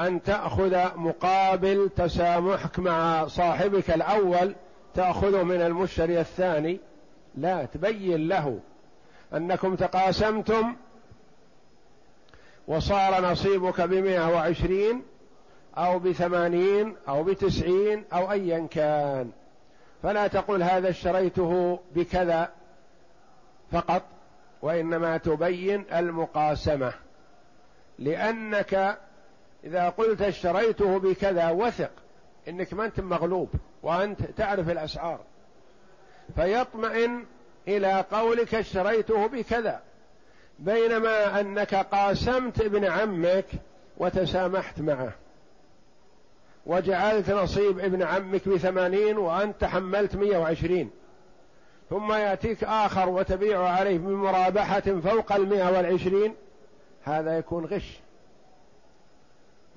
أن 0.00 0.22
تأخذ 0.22 0.76
مقابل 0.96 1.90
تسامحك 1.96 2.78
مع 2.78 3.26
صاحبك 3.26 3.90
الأول 3.90 4.54
تأخذه 4.94 5.42
من 5.42 5.62
المشتري 5.62 6.20
الثاني 6.20 6.80
لا 7.36 7.64
تبين 7.64 8.28
له 8.28 8.60
أنكم 9.34 9.74
تقاسمتم 9.74 10.76
وصار 12.68 13.30
نصيبك 13.30 13.80
بمئة 13.80 14.28
وعشرين 14.34 15.02
أو 15.78 15.98
بثمانين 15.98 16.96
أو 17.08 17.24
بتسعين 17.24 18.04
أو 18.12 18.32
أيا 18.32 18.66
كان. 18.70 19.30
فلا 20.02 20.26
تقول 20.26 20.62
هذا 20.62 20.88
اشتريته 20.88 21.80
بكذا 21.94 22.52
فقط 23.72 24.02
وإنما 24.62 25.16
تبين 25.16 25.84
المقاسمة. 25.94 26.92
لأنك 27.98 28.98
إذا 29.64 29.88
قلت 29.88 30.22
اشتريته 30.22 30.98
بكذا 30.98 31.50
وثق 31.50 31.90
إنك 32.48 32.74
ما 32.74 32.84
أنت 32.84 33.00
مغلوب 33.00 33.48
وأنت 33.82 34.22
تعرف 34.22 34.70
الأسعار. 34.70 35.20
فيطمئن 36.34 37.24
إلى 37.68 38.04
قولك 38.12 38.54
اشتريته 38.54 39.26
بكذا. 39.26 39.80
بينما 40.58 41.40
أنك 41.40 41.74
قاسمت 41.74 42.60
ابن 42.60 42.84
عمك 42.84 43.46
وتسامحت 43.98 44.80
معه. 44.80 45.12
وجعلت 46.66 47.30
نصيب 47.30 47.78
ابن 47.78 48.02
عمك 48.02 48.48
بثمانين 48.48 49.18
وأنت 49.18 49.64
حملت 49.64 50.16
مية 50.16 50.38
وعشرين. 50.38 50.90
ثم 51.90 52.12
يأتيك 52.12 52.64
آخر 52.64 53.08
وتبيع 53.08 53.68
عليه 53.68 53.98
بمرابحة 53.98 54.80
فوق 54.80 55.32
المئة 55.32 55.76
والعشرين. 55.76 56.34
هذا 57.04 57.38
يكون 57.38 57.64
غش. 57.64 58.00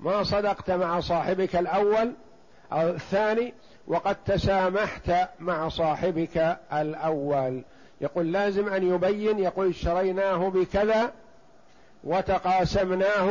ما 0.00 0.22
صدقت 0.22 0.70
مع 0.70 1.00
صاحبك 1.00 1.56
الأول 1.56 2.12
أو 2.72 2.88
الثاني 2.88 3.54
وقد 3.90 4.16
تسامحت 4.26 5.12
مع 5.40 5.68
صاحبك 5.68 6.58
الأول. 6.72 7.62
يقول 8.00 8.32
لازم 8.32 8.68
أن 8.68 8.94
يبين 8.94 9.38
يقول 9.38 9.68
اشتريناه 9.68 10.48
بكذا 10.48 11.12
وتقاسمناه 12.04 13.30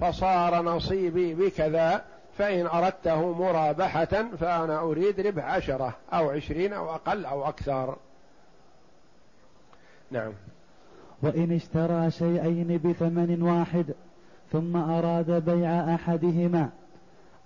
فصار 0.00 0.62
نصيبي 0.62 1.34
بكذا 1.34 2.04
فإن 2.38 2.66
أردته 2.66 3.32
مرابحة 3.32 4.28
فأنا 4.40 4.80
أريد 4.80 5.20
ربح 5.20 5.44
عشرة 5.44 5.94
أو 6.12 6.30
عشرين 6.30 6.72
أو 6.72 6.94
أقل 6.94 7.24
أو 7.24 7.48
أكثر. 7.48 7.96
نعم. 10.10 10.32
وإن 11.22 11.52
اشترى 11.52 12.10
شيئين 12.10 12.80
بثمن 12.84 13.42
واحد 13.42 13.94
ثم 14.52 14.76
أراد 14.76 15.30
بيع 15.50 15.94
أحدهما 15.94 16.70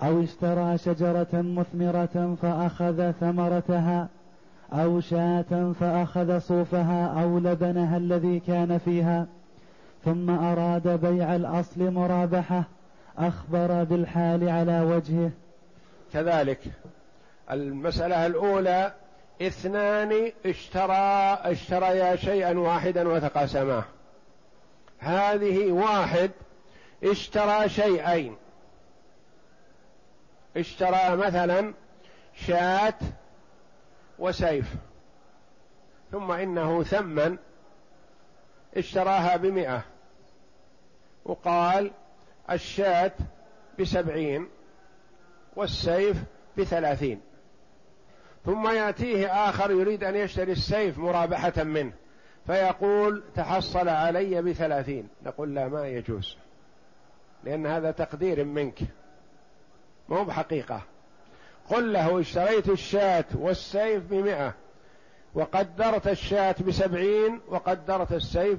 أو 0.03 0.23
اشترى 0.23 0.79
شجرة 0.79 1.29
مثمرة 1.33 2.37
فأخذ 2.43 3.11
ثمرتها 3.11 4.09
أو 4.73 5.01
شاة 5.01 5.73
فأخذ 5.81 6.39
صوفها 6.39 7.23
أو 7.23 7.39
لبنها 7.39 7.97
الذي 7.97 8.41
كان 8.41 8.79
فيها 8.79 9.27
ثم 10.05 10.31
أراد 10.31 10.89
بيع 10.89 11.37
الأصل 11.37 11.91
مرابحة 11.91 12.65
أخبر 13.19 13.85
بالحال 13.85 14.49
على 14.49 14.81
وجهه. 14.81 15.31
كذلك 16.13 16.61
المسألة 17.51 18.27
الأولى 18.27 18.93
اثنان 19.43 20.33
اشترى 20.47 21.39
اشتريا 21.43 22.17
شيئا 22.17 22.59
واحدا 22.59 23.09
وتقاسماه 23.09 23.85
هذه 24.99 25.73
واحد 25.73 26.31
اشترى 27.05 27.69
شيئين. 27.69 28.37
اشترى 30.57 31.17
مثلا 31.17 31.75
شاة 32.35 32.95
وسيف 34.19 34.75
ثم 36.13 36.33
إنه 36.33 36.83
ثمن 36.83 37.37
اشتراها 38.77 39.37
بمئة 39.37 39.85
وقال 41.25 41.91
الشاة 42.51 43.13
بسبعين 43.81 44.49
والسيف 45.57 46.17
بثلاثين. 46.59 47.21
ثم 48.45 48.69
يأتيه 48.69 49.49
آخر 49.49 49.71
يريد 49.71 50.05
أن 50.05 50.17
يشتري 50.17 50.53
السيف 50.53 50.99
مرابحة 50.99 51.63
منه 51.63 51.93
فيقول 52.47 53.23
تحصل 53.35 53.89
علي 53.89 54.43
بثلاثين. 54.43 55.09
نقول 55.23 55.55
لا 55.55 55.69
ما 55.69 55.89
يجوز 55.89 56.37
لأن 57.45 57.67
هذا 57.67 57.91
تقدير 57.91 58.45
منك. 58.45 58.79
مو 60.11 60.25
بحقيقة. 60.25 60.81
قل 61.71 61.93
له 61.93 62.21
اشتريت 62.21 62.69
الشاة 62.69 63.25
والسيف 63.35 64.03
بمئة 64.11 64.55
وقدرت 65.35 66.09
الشاة 66.09 66.55
بسبعين 66.67 67.41
وقدرت 67.49 68.13
السيف 68.13 68.59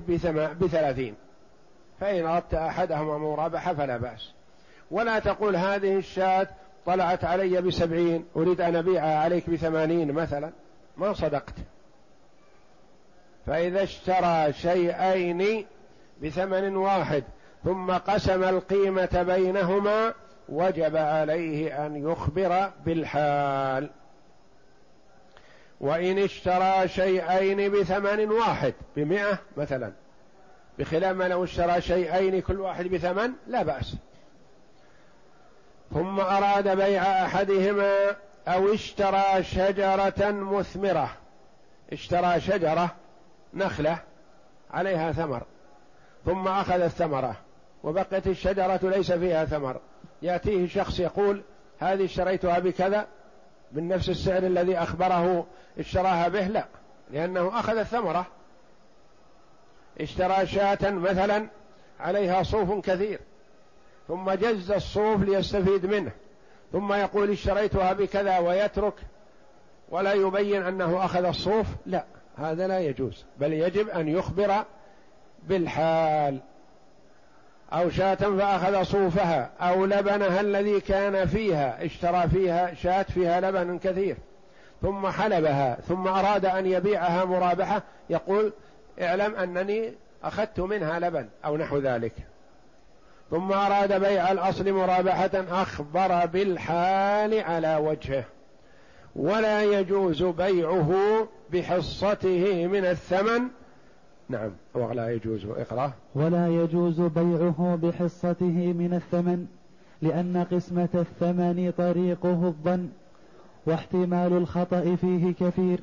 بثلاثين. 0.61 1.15
فإن 1.99 2.25
أردت 2.25 2.53
أحدهما 2.53 3.17
مرابحة 3.17 3.73
فلا 3.73 3.97
بأس. 3.97 4.31
ولا 4.91 5.19
تقول 5.19 5.55
هذه 5.55 5.97
الشاة 5.97 6.47
طلعت 6.85 7.23
علي 7.23 7.61
بسبعين 7.61 8.25
أريد 8.35 8.61
أن 8.61 8.75
أبيعها 8.75 9.17
عليك 9.17 9.49
بثمانين 9.49 10.11
مثلا. 10.11 10.51
ما 10.97 11.13
صدقت. 11.13 11.55
فإذا 13.45 13.83
اشترى 13.83 14.53
شيئين 14.53 15.65
بثمن 16.23 16.75
واحد 16.75 17.23
ثم 17.63 17.91
قسم 17.91 18.43
القيمة 18.43 19.23
بينهما 19.27 20.13
وجب 20.51 20.95
عليه 20.95 21.85
أن 21.85 22.11
يخبر 22.11 22.71
بالحال. 22.85 23.89
وإن 25.81 26.17
اشترى 26.17 26.87
شيئين 26.87 27.71
بثمن 27.71 28.31
واحد 28.31 28.73
بمئة 28.95 29.39
مثلا. 29.57 29.91
بخلاف 30.79 31.15
ما 31.15 31.27
لو 31.27 31.43
اشترى 31.43 31.81
شيئين 31.81 32.41
كل 32.41 32.59
واحد 32.59 32.85
بثمن 32.87 33.31
لا 33.47 33.63
بأس. 33.63 33.95
ثم 35.93 36.19
أراد 36.19 36.77
بيع 36.77 37.25
أحدهما 37.25 38.15
أو 38.47 38.73
اشترى 38.73 39.43
شجرة 39.43 40.31
مثمرة. 40.31 41.11
اشترى 41.93 42.39
شجرة 42.39 42.95
نخلة 43.53 43.97
عليها 44.71 45.11
ثمر. 45.11 45.43
ثم 46.25 46.47
أخذ 46.47 46.81
الثمرة 46.81 47.35
وبقيت 47.83 48.27
الشجرة 48.27 48.79
ليس 48.83 49.11
فيها 49.11 49.45
ثمر. 49.45 49.79
يأتيه 50.21 50.67
شخص 50.67 50.99
يقول 50.99 51.41
هذه 51.79 52.05
اشتريتها 52.05 52.59
بكذا 52.59 53.07
من 53.71 53.87
نفس 53.87 54.09
السعر 54.09 54.43
الذي 54.43 54.77
أخبره 54.77 55.45
اشتراها 55.79 56.27
به. 56.27 56.47
لا 56.47 56.65
لأنه 57.11 57.59
أخذ 57.59 57.77
الثمرة. 57.77 58.25
اشترى 60.01 60.47
شاة 60.47 60.91
مثلا 60.91 61.47
عليها 61.99 62.43
صوف 62.43 62.85
كثير. 62.85 63.19
ثم 64.07 64.31
جز 64.31 64.71
الصوف 64.71 65.21
ليستفيد 65.21 65.85
منه. 65.85 66.11
ثم 66.71 66.93
يقول 66.93 67.31
اشتريتها 67.31 67.93
بكذا 67.93 68.37
ويترك. 68.37 68.93
ولا 69.89 70.13
يبين 70.13 70.61
أنه 70.61 71.05
أخذ 71.05 71.25
الصوف. 71.25 71.67
لا 71.85 72.05
هذا 72.37 72.67
لا 72.67 72.79
يجوز. 72.79 73.25
بل 73.39 73.53
يجب 73.53 73.89
أن 73.89 74.07
يخبر 74.07 74.65
بالحال. 75.43 76.39
أو 77.73 77.89
شاة 77.89 78.15
فأخذ 78.15 78.83
صوفها 78.83 79.49
أو 79.61 79.85
لبنها 79.85 80.41
الذي 80.41 80.79
كان 80.79 81.25
فيها 81.27 81.85
اشترى 81.85 82.29
فيها 82.29 82.73
شاة 82.73 83.03
فيها 83.03 83.41
لبن 83.41 83.79
كثير. 83.79 84.17
ثم 84.81 85.07
حلبها 85.07 85.77
ثم 85.87 86.07
أراد 86.07 86.45
أن 86.45 86.65
يبيعها 86.65 87.25
مرابحة 87.25 87.83
يقول 88.09 88.53
اعلم 89.01 89.35
أنني 89.35 89.93
أخذت 90.23 90.59
منها 90.59 90.99
لبن 90.99 91.27
أو 91.45 91.57
نحو 91.57 91.77
ذلك. 91.77 92.13
ثم 93.31 93.51
أراد 93.51 94.01
بيع 94.01 94.31
الأصل 94.31 94.71
مرابحة 94.71 95.31
أخبر 95.51 96.25
بالحال 96.25 97.39
على 97.39 97.75
وجهه. 97.75 98.23
ولا 99.15 99.63
يجوز 99.63 100.23
بيعه 100.23 101.27
بحصته 101.53 102.67
من 102.67 102.85
الثمن 102.85 103.47
نعم. 104.31 104.51
ولا 104.73 105.11
يجوز 105.11 105.45
اقرأ 105.45 105.93
ولا 106.15 106.47
يجوز 106.47 107.01
بيعه 107.01 107.79
بحصته 107.81 108.73
من 108.73 108.93
الثمن 108.93 109.45
لأن 110.01 110.45
قسمة 110.51 110.89
الثمن 110.95 111.73
طريقه 111.77 112.47
الظن 112.47 112.89
واحتمال 113.65 114.33
الخطأ 114.33 114.95
فيه 114.95 115.33
كثير 115.33 115.79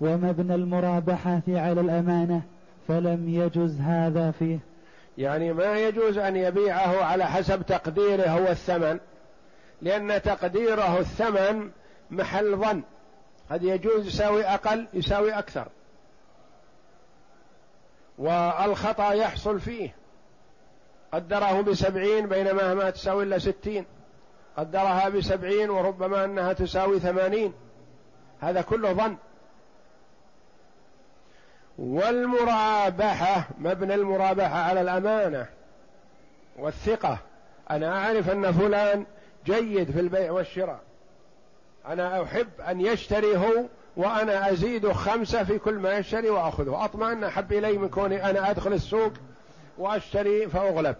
ومبنى 0.00 0.54
المرابحة 0.54 1.42
على 1.48 1.80
الأمانة 1.80 2.42
فلم 2.88 3.28
يجز 3.28 3.80
هذا 3.80 4.30
فيه. 4.30 4.58
يعني 5.18 5.52
ما 5.52 5.78
يجوز 5.78 6.18
أن 6.18 6.36
يبيعه 6.36 7.04
على 7.04 7.26
حسب 7.26 7.62
تقديره 7.62 8.28
هو 8.28 8.48
الثمن 8.48 8.98
لأن 9.82 10.22
تقديره 10.22 10.98
الثمن 10.98 11.70
محل 12.10 12.56
ظن. 12.56 12.82
قد 13.50 13.62
يجوز 13.62 14.06
يساوي 14.06 14.44
أقل 14.44 14.86
يساوي 14.94 15.32
أكثر. 15.32 15.68
والخطأ 18.18 19.12
يحصل 19.12 19.60
فيه. 19.60 19.94
قدره 21.12 21.60
بسبعين 21.60 22.28
بينما 22.28 22.74
ما 22.74 22.90
تساوي 22.90 23.24
إلا 23.24 23.38
ستين. 23.38 23.86
قدرها 24.56 25.08
بسبعين 25.08 25.70
وربما 25.70 26.24
أنها 26.24 26.52
تساوي 26.52 27.00
ثمانين. 27.00 27.52
هذا 28.40 28.62
كله 28.62 28.92
ظن. 28.92 29.16
والمرابحة 31.78 33.48
مبنى 33.58 33.94
المرابحة 33.94 34.58
على 34.58 34.80
الأمانة 34.80 35.46
والثقة. 36.58 37.18
أنا 37.70 37.98
أعرف 37.98 38.30
أن 38.30 38.52
فلان 38.52 39.06
جيد 39.46 39.90
في 39.90 40.00
البيع 40.00 40.32
والشراء. 40.32 40.80
أنا 41.86 42.22
أحب 42.22 42.60
أن 42.60 42.80
يشتري 42.80 43.36
هو 43.36 43.64
وأنا 43.96 44.50
أزيد 44.50 44.92
خمسة 44.92 45.44
في 45.44 45.58
كل 45.58 45.74
ما 45.74 45.92
يشتري 45.92 46.30
وأخذه. 46.30 46.84
أطمئن 46.84 47.24
أحب 47.24 47.52
إلي 47.52 47.78
من 47.78 47.88
كوني 47.88 48.30
أنا 48.30 48.50
أدخل 48.50 48.72
السوق 48.72 49.12
وأشتري 49.78 50.48
فأغلب. 50.48 50.96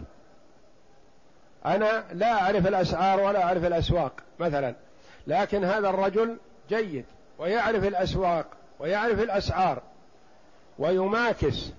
أنا 1.66 2.04
لا 2.12 2.42
أعرف 2.42 2.66
الأسعار 2.66 3.20
ولا 3.20 3.44
أعرف 3.44 3.64
الأسواق 3.64 4.12
مثلا. 4.38 4.74
لكن 5.26 5.64
هذا 5.64 5.88
الرجل 5.88 6.36
جيد 6.68 7.04
ويعرف 7.38 7.84
الأسواق 7.84 8.46
ويعرف 8.78 9.20
الأسعار 9.20 9.82
ويماكس. 10.78 11.72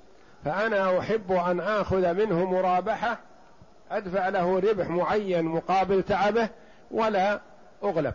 فأنا 0.46 1.00
أحب 1.00 1.32
أن 1.32 1.60
آخذ 1.60 2.14
منه 2.14 2.46
مرابحة 2.46 3.20
أدفع 3.92 4.30
له 4.30 4.60
ربح 4.60 4.88
معين 4.88 5.46
مقابل 5.46 6.04
تعبه 6.04 6.50
ولا 6.92 7.40
أغلب. 7.84 8.14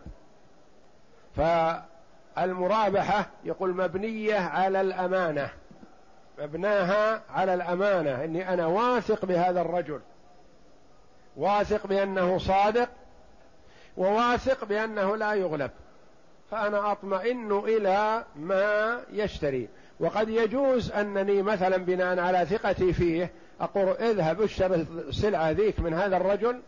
فالمرابحة 2.36 3.30
يقول 3.44 3.76
مبنية 3.76 4.38
على 4.38 4.80
الأمانة. 4.80 5.50
مبناها 6.38 7.22
على 7.30 7.54
الأمانة. 7.54 8.24
إني 8.24 8.54
أنا 8.54 8.66
واثق 8.66 9.24
بهذا 9.24 9.60
الرجل. 9.60 10.00
واثق 11.36 11.86
بأنه 11.86 12.38
صادق 12.38 12.88
وواثق 13.96 14.64
بأنه 14.64 15.16
لا 15.16 15.32
يغلب. 15.32 15.70
فأنا 16.50 16.92
أطمئن 16.92 17.52
إلى 17.52 18.24
ما 18.36 19.00
يشتري. 19.12 19.68
وقد 20.00 20.28
يجوز 20.28 20.92
أنني 20.92 21.42
مثلا 21.42 21.76
بناء 21.76 22.18
على 22.18 22.46
ثقتي 22.46 22.92
فيه 22.92 23.30
أقول 23.60 23.88
اذهب 23.88 24.42
اشتري 24.42 24.74
السلعة 25.08 25.50
ذيك 25.50 25.80
من 25.80 25.94
هذا 25.94 26.16
الرجل 26.16 26.62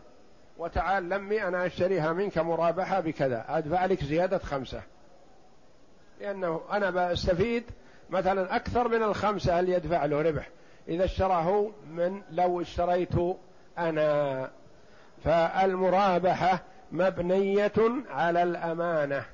وتعال 0.59 1.09
لمي 1.09 1.43
أنا 1.43 1.67
أشتريها 1.67 2.13
منك 2.13 2.39
مرابحة 2.39 3.01
بكذا. 3.01 3.45
أدفع 3.49 3.85
لك 3.85 4.05
زيادة 4.05 4.39
خمسة. 4.39 4.83
لأنه 6.21 6.61
أنا 6.73 6.91
بستفيد 6.91 7.65
مثلا 8.11 8.57
أكثر 8.57 8.89
من 8.89 9.03
الخمسة 9.03 9.61
اللي 9.61 9.73
يدفع 9.73 10.05
له 10.05 10.23
ربح. 10.23 10.49
إذا 10.89 11.05
اشتراه 11.05 11.71
من 11.91 12.23
لو 12.31 12.61
اشتريت 12.61 13.15
أنا. 13.79 14.51
فالمرابحة 15.25 16.63
مبنية 16.93 17.73
على 18.11 18.43
الأمانة. 18.43 19.25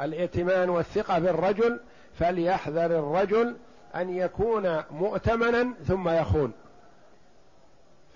الائتمان 0.00 0.70
والثقة 0.70 1.18
بالرجل 1.18 1.80
فليحذر 2.18 2.86
الرجل 2.86 3.56
أن 3.94 4.16
يكون 4.16 4.82
مؤتمنا 4.90 5.74
ثم 5.86 6.08
يخون. 6.08 6.52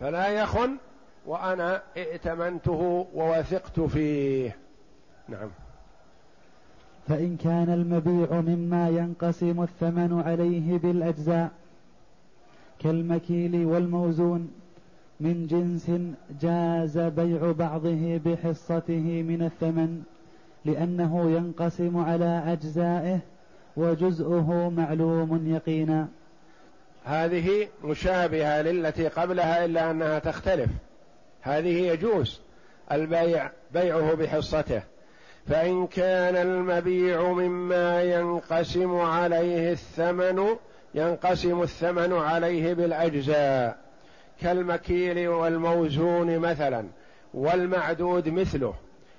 فلا 0.00 0.28
يخن 0.28 0.76
وأنا 1.26 1.82
ائتمنته 1.96 3.08
ووثقت 3.14 3.80
فيه. 3.80 4.56
نعم. 5.28 5.50
فإن 7.08 7.36
كان 7.36 7.72
المبيع 7.72 8.40
مما 8.40 8.88
ينقسم 8.88 9.62
الثمن 9.62 10.22
عليه 10.26 10.78
بالأجزاء 10.78 11.50
كالمكيل 12.78 13.66
والموزون 13.66 14.50
من 15.20 15.46
جنس 15.46 15.90
جاز 16.40 16.98
بيع 16.98 17.52
بعضه 17.52 18.20
بحصته 18.24 19.22
من 19.28 19.42
الثمن 19.42 20.02
لأنه 20.64 21.30
ينقسم 21.30 21.96
على 21.96 22.42
أجزائه 22.46 23.18
وجزءه 23.76 24.72
معلوم 24.76 25.54
يقينا. 25.54 26.08
هذه 27.04 27.68
مشابهة 27.84 28.62
للتي 28.62 29.08
قبلها 29.08 29.64
إلا 29.64 29.90
أنها 29.90 30.18
تختلف. 30.18 30.70
هذه 31.40 31.88
يجوز 31.88 32.40
البيع 32.92 33.50
بيعه 33.72 34.14
بحصته. 34.14 34.82
فإن 35.48 35.86
كان 35.86 36.36
المبيع 36.36 37.22
مما 37.22 38.02
ينقسم 38.02 38.96
عليه 38.96 39.72
الثمن 39.72 40.56
ينقسم 40.94 41.62
الثمن 41.62 42.12
عليه 42.12 42.74
بالأجزاء. 42.74 43.78
كالمكيل 44.40 45.28
والموزون 45.28 46.38
مثلا 46.38 46.86
والمعدود 47.34 48.28
مثله. 48.28 48.74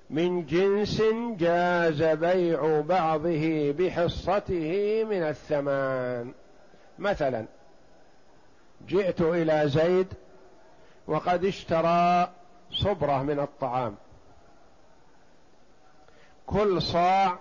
من 0.09 0.45
جنس 0.45 1.01
جاز 1.37 2.03
بيع 2.03 2.81
بعضه 2.81 3.71
بحصته 3.71 5.03
من 5.09 5.23
الثمان 5.23 6.31
مثلا 6.99 7.45
جئت 8.87 9.21
إلى 9.21 9.69
زيد 9.69 10.07
وقد 11.07 11.45
اشترى 11.45 12.29
صبرة 12.71 13.23
من 13.23 13.39
الطعام. 13.39 13.95
كل 16.49 16.81
صاع 16.81 17.37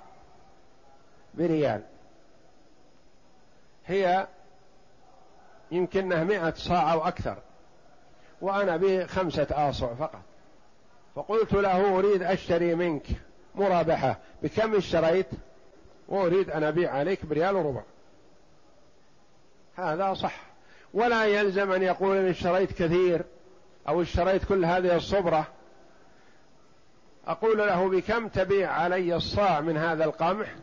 بريال. 1.34 1.82
هي 3.86 4.26
يمكنه 5.70 6.24
مئة 6.24 6.54
صاع 6.54 6.92
أو 6.92 7.08
أكثر. 7.08 7.36
وأنا 8.40 8.76
بخمسة 8.76 9.46
آصع 9.50 9.94
فقط. 9.94 10.20
فقلت 11.14 11.52
له 11.52 11.98
أريد 11.98 12.22
أشتري 12.22 12.74
منك 12.74 13.06
مرابحة. 13.54 14.18
بكم 14.42 14.76
اشتريت؟ 14.76 15.28
وأريد 16.08 16.50
أن 16.50 16.64
أبيع 16.64 16.94
عليك 16.94 17.26
بريال 17.26 17.56
وربع. 17.56 17.82
هذا 19.76 20.14
صح. 20.14 20.40
ولا 20.94 21.24
يلزم 21.24 21.72
أن 21.72 21.82
يقول 21.82 22.16
إن 22.16 22.28
اشتريت 22.28 22.72
كثير 22.72 23.24
أو 23.88 24.02
اشتريت 24.02 24.44
كل 24.44 24.64
هذه 24.64 24.96
الصبرة. 24.96 25.46
أقول 27.28 27.58
له 27.58 27.88
بكم 27.88 28.28
تبيع 28.28 28.72
علي 28.72 29.16
الصاع 29.16 29.60
من 29.60 29.76
هذا 29.76 30.04
القمح؟ 30.04 30.54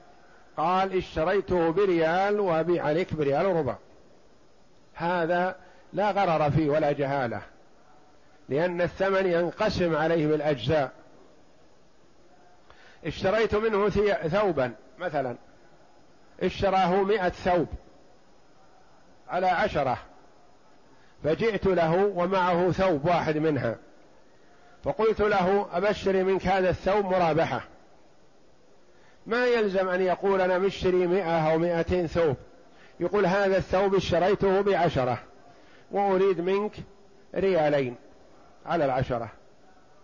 قال 0.58 0.98
اشتريته 0.98 1.70
بريال 1.70 2.40
وأبيع 2.40 2.86
عليك 2.86 3.14
بريال 3.14 3.46
وربع. 3.46 3.76
هذا 4.94 5.56
لا 5.94 6.12
غرر 6.12 6.52
فيه 6.52 6.70
ولا 6.70 6.92
جهالة 6.92 7.42
لأن 8.50 8.82
الثمن 8.82 9.26
ينقسم 9.26 9.96
عليه 9.96 10.28
بالأجزاء. 10.28 10.92
اشتريت 13.06 13.56
منه 13.56 13.90
ثوبا 14.28 14.74
مثلا 15.00 15.36
اشتراه 16.44 17.04
مئة 17.04 17.30
ثوب 17.30 17.68
على 19.30 19.48
عشرة 19.48 19.98
فجئت 21.24 21.66
له 21.66 22.12
ومعه 22.16 22.72
ثوب 22.72 23.06
واحد 23.06 23.38
منها. 23.38 23.76
فقلت 24.86 25.22
له 25.22 25.68
أبشري 25.74 26.24
منك 26.24 26.48
هذا 26.48 26.70
الثوب 26.70 27.06
مرابحة. 27.06 27.62
ما 29.26 29.46
يلزم 29.46 29.90
أن 29.90 30.02
يقول 30.02 30.42
أنا 30.42 30.58
مشتري 30.58 31.08
مئة 31.08 31.52
أو 31.52 31.58
مئتين 31.58 32.08
ثوب. 32.08 32.36
يقول 33.00 33.26
هذا 33.26 33.58
الثوب 33.58 33.96
اشتريته 33.96 34.62
بعشرة. 34.62 35.18
وأريد 35.92 36.42
منك 36.42 36.72
ريالين 37.36 37.96
على 38.66 38.86
العشرة. 38.86 39.30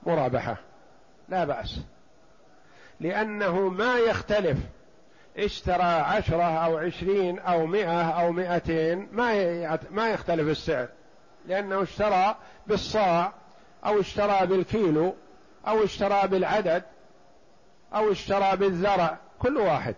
مرابحة. 0.05 0.57
لا 1.29 1.45
بأس. 1.45 1.79
لأنه 2.99 3.69
ما 3.69 3.99
يختلف. 3.99 4.57
اشترى 5.37 5.83
عشرة 5.83 6.43
أو 6.43 6.77
عشرين 6.77 7.39
أو 7.39 7.65
مئة 7.65 8.09
أو 8.09 8.31
مئتين. 8.31 9.07
ما 9.11 9.79
ما 9.91 10.09
يختلف 10.09 10.49
السعر. 10.49 10.87
لأنه 11.47 11.83
اشترى 11.83 12.35
بالصاع 12.67 13.33
أو 13.85 13.99
اشترى 13.99 14.47
بالكيلو 14.47 15.15
أو 15.67 15.83
اشترى 15.83 16.27
بالعدد 16.27 16.83
أو 17.93 18.11
اشترى 18.11 18.57
بالذرع 18.57 19.17
كل 19.39 19.57
واحد. 19.57 19.95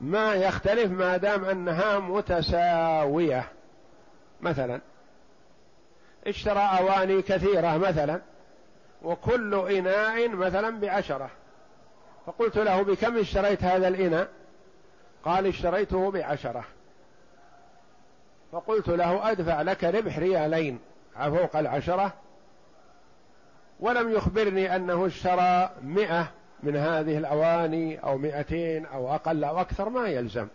ما 0.00 0.34
يختلف 0.34 0.90
ما 0.90 1.16
دام 1.16 1.44
أنها 1.44 1.98
متساوية. 1.98 3.48
مثلا 4.40 4.80
اشترى 6.26 6.68
أواني 6.78 7.22
كثيرة 7.22 7.76
مثلا 7.76 8.20
وكل 9.02 9.54
إناء 9.54 10.28
مثلا 10.28 10.80
بعشرة. 10.80 11.30
فقلت 12.26 12.56
له 12.56 12.82
بكم 12.82 13.18
اشتريت 13.18 13.62
هذا 13.62 13.88
الإناء؟ 13.88 14.28
قال 15.24 15.46
اشتريته 15.46 16.10
بعشرة. 16.10 16.64
فقلت 18.52 18.88
له 18.88 19.30
أدفع 19.30 19.62
لك 19.62 19.84
ربح 19.84 20.18
ريالين. 20.18 20.78
فوق 21.14 21.56
العشرة؟ 21.56 22.12
ولم 23.80 24.12
يخبرني 24.12 24.76
أنه 24.76 25.06
اشترى 25.06 25.70
مئة 25.82 26.30
من 26.62 26.76
هذه 26.76 27.18
الأواني 27.18 27.98
أو 27.98 28.18
مئتين 28.18 28.86
أو 28.86 29.14
أقل 29.14 29.44
أو 29.44 29.60
أكثر 29.60 29.88
ما 29.88 30.08
يلزم 30.08 30.46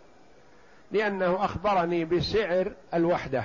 لأنه 0.92 1.44
أخبرني 1.44 2.04
بسعر 2.04 2.72
الوحدة 2.94 3.44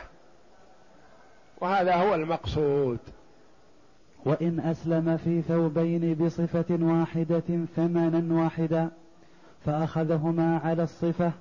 وهذا 1.61 1.95
هو 1.95 2.15
المقصود. 2.15 2.99
وإن 4.25 4.59
أسلم 4.59 5.17
في 5.17 5.41
ثوبين 5.41 6.13
بصفة 6.13 6.65
واحدة 6.69 7.65
ثمنا 7.75 8.43
واحدا 8.43 8.89
فأخذهما 9.65 10.57
على 10.63 10.83
الصفة 10.83 11.31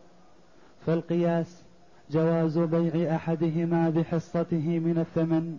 فالقياس 0.86 1.62
جواز 2.10 2.58
بيع 2.58 3.16
أحدهما 3.16 3.90
بحصته 3.90 4.78
من 4.78 4.98
الثمن. 4.98 5.56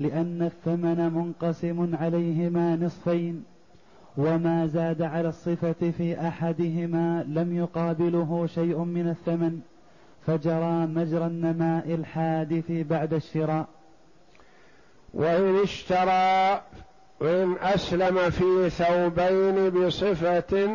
لأن 0.00 0.42
الثمن 0.42 1.14
منقسم 1.14 1.96
عليهما 1.96 2.76
نصفين 2.76 3.44
وما 4.16 4.66
زاد 4.66 5.02
على 5.02 5.28
الصفة 5.28 5.90
في 5.90 6.20
أحدهما 6.28 7.24
لم 7.28 7.56
يقابله 7.56 8.46
شيء 8.46 8.78
من 8.78 9.08
الثمن 9.08 9.60
فجرى 10.26 10.86
مجرى 10.86 11.26
النماء 11.26 11.94
الحادث 11.94 12.70
بعد 12.70 13.14
الشراء. 13.14 13.66
وإن 15.14 15.62
اشترى 15.62 16.62
وإن 17.20 17.56
أسلم 17.60 18.30
في 18.30 18.70
ثوبين 18.70 19.70
بصفة 19.70 20.70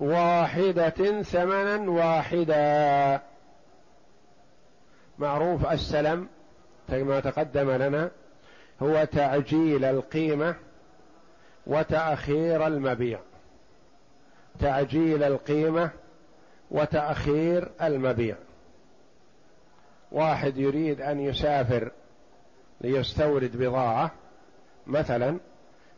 واحدة 0.00 1.22
ثمنا 1.22 1.90
واحدا. 1.90 3.22
معروف 5.18 5.72
السلم 5.72 6.28
كما 6.88 7.20
تقدم 7.20 7.70
لنا. 7.70 8.10
هو 8.82 9.04
تعجيل 9.04 9.84
القيمة 9.84 10.54
وتأخير 11.66 12.66
المبيع. 12.66 13.18
تعجيل 14.60 15.22
القيمة 15.22 15.90
وتأخير 16.70 17.70
المبيع. 17.82 18.36
واحد 20.12 20.58
يريد 20.58 21.00
أن 21.00 21.20
يسافر 21.20 21.90
ليستورد 22.80 23.56
بضاعة 23.56 24.10
مثلا 24.86 25.38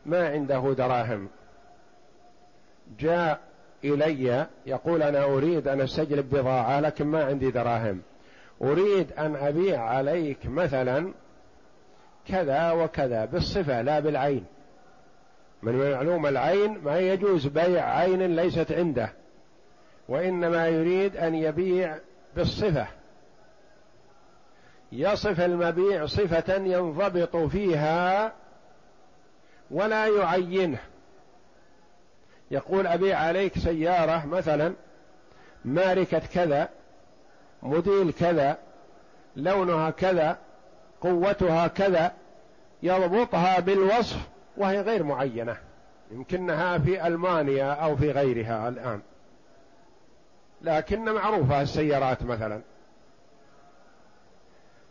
ما 0.06 0.28
عنده 0.28 0.74
دراهم. 0.78 1.28
جاء 2.98 3.40
إلي 3.84 4.46
يقول 4.66 5.02
أنا 5.02 5.24
أريد 5.24 5.68
أن 5.68 5.80
أستجلب 5.80 6.34
بضاعة 6.34 6.80
لكن 6.80 7.06
ما 7.06 7.24
عندي 7.24 7.50
دراهم. 7.50 8.02
أريد 8.62 9.12
أن 9.12 9.36
أبيع 9.36 9.82
عليك 9.82 10.46
مثلا 10.46 11.12
كذا 12.28 12.72
وكذا 12.72 13.24
بالصفة 13.24 13.82
لا 13.82 14.00
بالعين. 14.00 14.44
من 15.62 15.92
معلوم 15.92 16.26
العين 16.26 16.78
ما 16.78 16.98
يجوز 16.98 17.46
بيع 17.46 17.96
عين 17.98 18.36
ليست 18.36 18.72
عنده 18.72 19.12
وإنما 20.08 20.68
يريد 20.68 21.16
أن 21.16 21.34
يبيع 21.34 21.98
بالصفة. 22.36 22.86
يصف 24.92 25.40
المبيع 25.40 26.06
صفة 26.06 26.54
ينضبط 26.54 27.36
فيها 27.36 28.32
ولا 29.70 30.06
يعينه. 30.06 30.78
يقول 32.50 32.86
أبيع 32.86 33.18
عليك 33.18 33.58
سيارة 33.58 34.26
مثلا 34.26 34.74
ماركة 35.64 36.18
كذا 36.18 36.68
موديل 37.62 38.12
كذا 38.12 38.58
لونها 39.36 39.90
كذا 39.90 40.38
قوتها 41.02 41.66
كذا 41.68 42.12
يضبطها 42.82 43.60
بالوصف 43.60 44.28
وهي 44.56 44.80
غير 44.80 45.02
معينة 45.02 45.56
يمكنها 46.10 46.78
في 46.78 47.06
ألمانيا 47.06 47.72
أو 47.72 47.96
في 47.96 48.10
غيرها 48.10 48.68
الآن. 48.68 49.00
لكن 50.62 51.12
معروفة 51.12 51.62
السيارات 51.62 52.22
مثلا. 52.22 52.62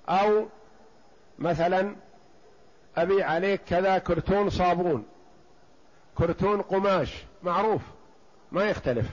أو 0.10 0.48
مثلا 1.40 1.96
أبيع 2.98 3.30
عليك 3.30 3.62
كذا 3.64 3.98
كرتون 3.98 4.50
صابون 4.50 5.06
كرتون 6.16 6.62
قماش 6.62 7.24
معروف 7.44 7.82
ما 8.52 8.64
يختلف. 8.64 9.06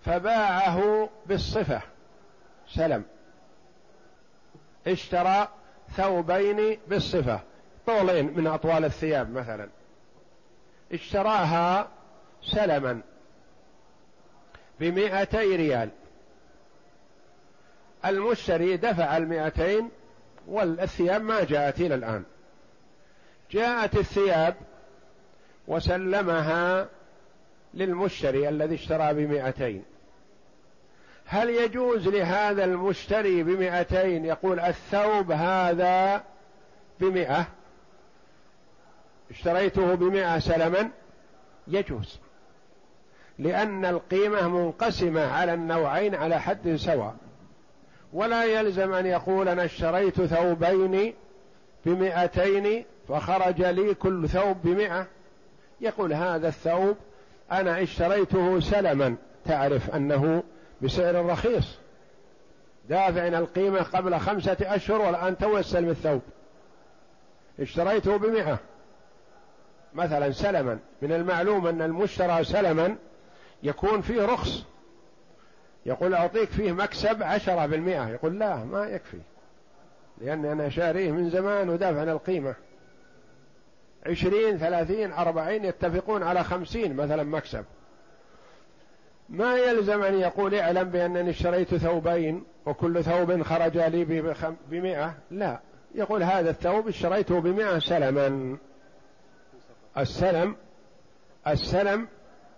فباعه 0.00 1.08
بالصفة 1.26 1.80
سلم. 2.68 3.04
اشترى 4.86 5.48
ثوبين 5.96 6.78
بالصفة. 6.88 7.40
طولين 7.86 8.34
من 8.36 8.46
أطوال 8.46 8.84
الثياب 8.84 9.30
مثلا. 9.32 9.68
اشتراها 10.92 11.88
سلما 12.42 13.00
بمئتي 14.80 15.56
ريال. 15.56 15.88
المشتري 18.04 18.76
دفع 18.76 19.16
المئتين 19.16 19.90
والثياب 20.46 21.22
ما 21.22 21.44
جاءت 21.44 21.80
إلى 21.80 21.94
الآن. 21.94 22.24
جاءت 23.50 23.96
الثياب 23.96 24.54
وسلمها 25.68 26.88
للمشتري 27.74 28.48
الذي 28.48 28.74
اشترى 28.74 29.14
بمئتين. 29.14 29.84
هل 31.26 31.50
يجوز 31.50 32.08
لهذا 32.08 32.64
المشتري 32.64 33.42
بمئتين 33.42 34.24
يقول 34.24 34.60
الثوب 34.60 35.30
هذا 35.30 36.22
بمئة؟ 37.00 37.46
اشتريته 39.30 39.94
بمئة 39.94 40.38
سلما؟ 40.38 40.90
يجوز. 41.68 42.18
لأن 43.38 43.84
القيمة 43.84 44.48
منقسمة 44.48 45.32
على 45.32 45.54
النوعين 45.54 46.14
على 46.14 46.40
حد 46.40 46.76
سواء. 46.76 47.14
ولا 48.12 48.44
يلزم 48.44 48.94
أن 48.94 49.06
يقول 49.06 49.48
أنا 49.48 49.64
اشتريت 49.64 50.22
ثوبين 50.22 51.14
بمئتين 51.86 52.84
فخرج 53.08 53.62
لي 53.62 53.94
كل 53.94 54.28
ثوب 54.28 54.56
بمئة. 54.64 55.06
يقول 55.80 56.12
هذا 56.12 56.48
الثوب 56.48 56.96
أنا 57.52 57.82
اشتريته 57.82 58.60
سلما. 58.60 59.16
تعرف 59.44 59.90
أنه 59.90 60.42
بسعر 60.82 61.26
رخيص. 61.26 61.78
دافع 62.88 63.26
القيمة 63.26 63.82
قبل 63.82 64.18
خمسة 64.18 64.56
أشهر 64.60 65.00
والآن 65.00 65.38
توسل 65.38 65.84
بالثوب. 65.84 66.22
اشتريته 67.60 68.16
بمئة. 68.16 68.58
مثلا 69.94 70.30
سلما. 70.30 70.78
من 71.02 71.12
المعلوم 71.12 71.66
أن 71.66 71.82
المشترى 71.82 72.44
سلما 72.44 72.96
يكون 73.62 74.00
فيه 74.00 74.24
رخص. 74.24 74.64
يقول 75.86 76.14
أعطيك 76.14 76.50
فيه 76.50 76.72
مكسب 76.72 77.22
عشرة 77.22 77.66
بالمئة. 77.66 78.08
يقول 78.08 78.38
لا 78.38 78.56
ما 78.56 78.86
يكفي. 78.86 79.20
لأني 80.18 80.52
أنا 80.52 80.68
شاريه 80.68 81.10
من 81.10 81.30
زمان 81.30 81.68
ودافع 81.68 82.02
القيمة. 82.02 82.54
عشرين 84.06 84.58
ثلاثين 84.58 85.12
أربعين 85.12 85.64
يتفقون 85.64 86.22
على 86.22 86.44
خمسين 86.44 86.96
مثلا 86.96 87.22
مكسب. 87.22 87.64
ما 89.28 89.56
يلزم 89.56 90.02
أن 90.02 90.14
يقول 90.14 90.54
اعلم 90.54 90.84
بأنني 90.84 91.30
اشتريت 91.30 91.74
ثوبين 91.74 92.44
وكل 92.66 93.04
ثوب 93.04 93.42
خرج 93.42 93.78
لي 93.78 94.04
بمئة. 94.70 95.14
لا. 95.30 95.60
يقول 95.94 96.22
هذا 96.22 96.50
الثوب 96.50 96.88
اشتريته 96.88 97.40
بمئة 97.40 97.78
سلما. 97.78 98.56
السلم 99.98 100.56
السلم 101.46 102.08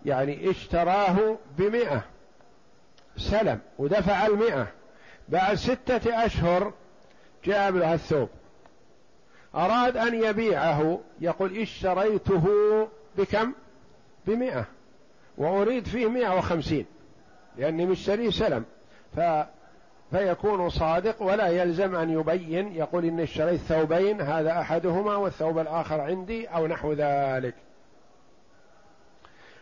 يعني 0.04 0.50
اشتراه 0.50 1.36
بمئة 1.58 2.04
سلم 3.16 3.58
ودفع 3.78 4.26
المئة. 4.26 4.66
بعد 5.28 5.54
ستة 5.54 6.26
أشهر 6.26 6.72
جاب 7.44 7.76
له 7.76 7.94
الثوب. 7.94 8.28
أراد 9.54 9.96
أن 9.96 10.14
يبيعه 10.14 11.00
يقول 11.20 11.58
اشتريته 11.58 12.44
بكم؟ 13.18 13.52
بمئة. 14.26 14.66
وأريد 15.38 15.86
فيه 15.86 16.06
مئة 16.06 16.38
وخمسين 16.38 16.86
لأني 17.58 17.86
مشتري 17.86 18.30
سلم. 18.30 18.64
ف 19.16 19.20
فيكون 20.10 20.70
صادق 20.70 21.22
ولا 21.22 21.48
يلزم 21.48 21.94
أن 21.94 22.10
يبين 22.10 22.72
يقول 22.72 23.04
إني 23.04 23.22
اشتريت 23.22 23.60
ثوبين 23.60 24.20
هذا 24.20 24.60
أحدهما 24.60 25.16
والثوب 25.16 25.58
الآخر 25.58 26.00
عندي 26.00 26.46
أو 26.46 26.66
نحو 26.66 26.92
ذلك. 26.92 27.54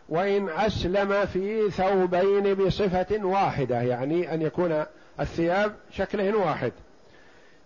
وإن 0.09 0.49
أسلم 0.49 1.25
في 1.25 1.71
ثوبين 1.71 2.53
بصفة 2.53 3.25
واحدة 3.25 3.81
يعني 3.81 4.33
أن 4.33 4.41
يكون 4.41 4.83
الثياب 5.19 5.75
شكلهن 5.91 6.35
واحد. 6.35 6.71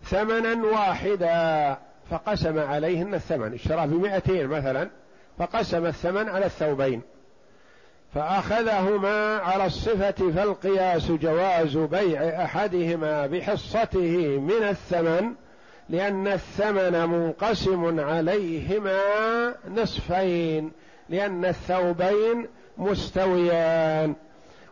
ثمنا 0.03 0.66
واحدا 0.66 1.78
فقسم 2.10 2.60
عليهن 2.60 3.14
الثمن. 3.14 3.53
اشترى 3.53 3.88
بمئتين 3.88 4.47
مثلا 4.47 4.89
فقسم 5.38 5.86
الثمن 5.86 6.30
على 6.30 6.45
الثوبين. 6.45 7.01
فأخذهما 8.16 9.38
على 9.38 9.66
الصفة 9.66 10.32
فالقياس 10.36 11.12
جواز 11.12 11.78
بيع 11.78 12.43
أحدهما 12.43 13.28
بحصته 13.28 14.39
من 14.39 14.64
الثمن 14.64 15.34
لأن 15.89 16.28
الثمن 16.28 17.10
منقسم 17.10 17.99
عليهما 17.99 18.99
نصفين 19.76 20.72
لأن 21.10 21.45
الثوبين 21.45 22.47
مستويان. 22.78 24.16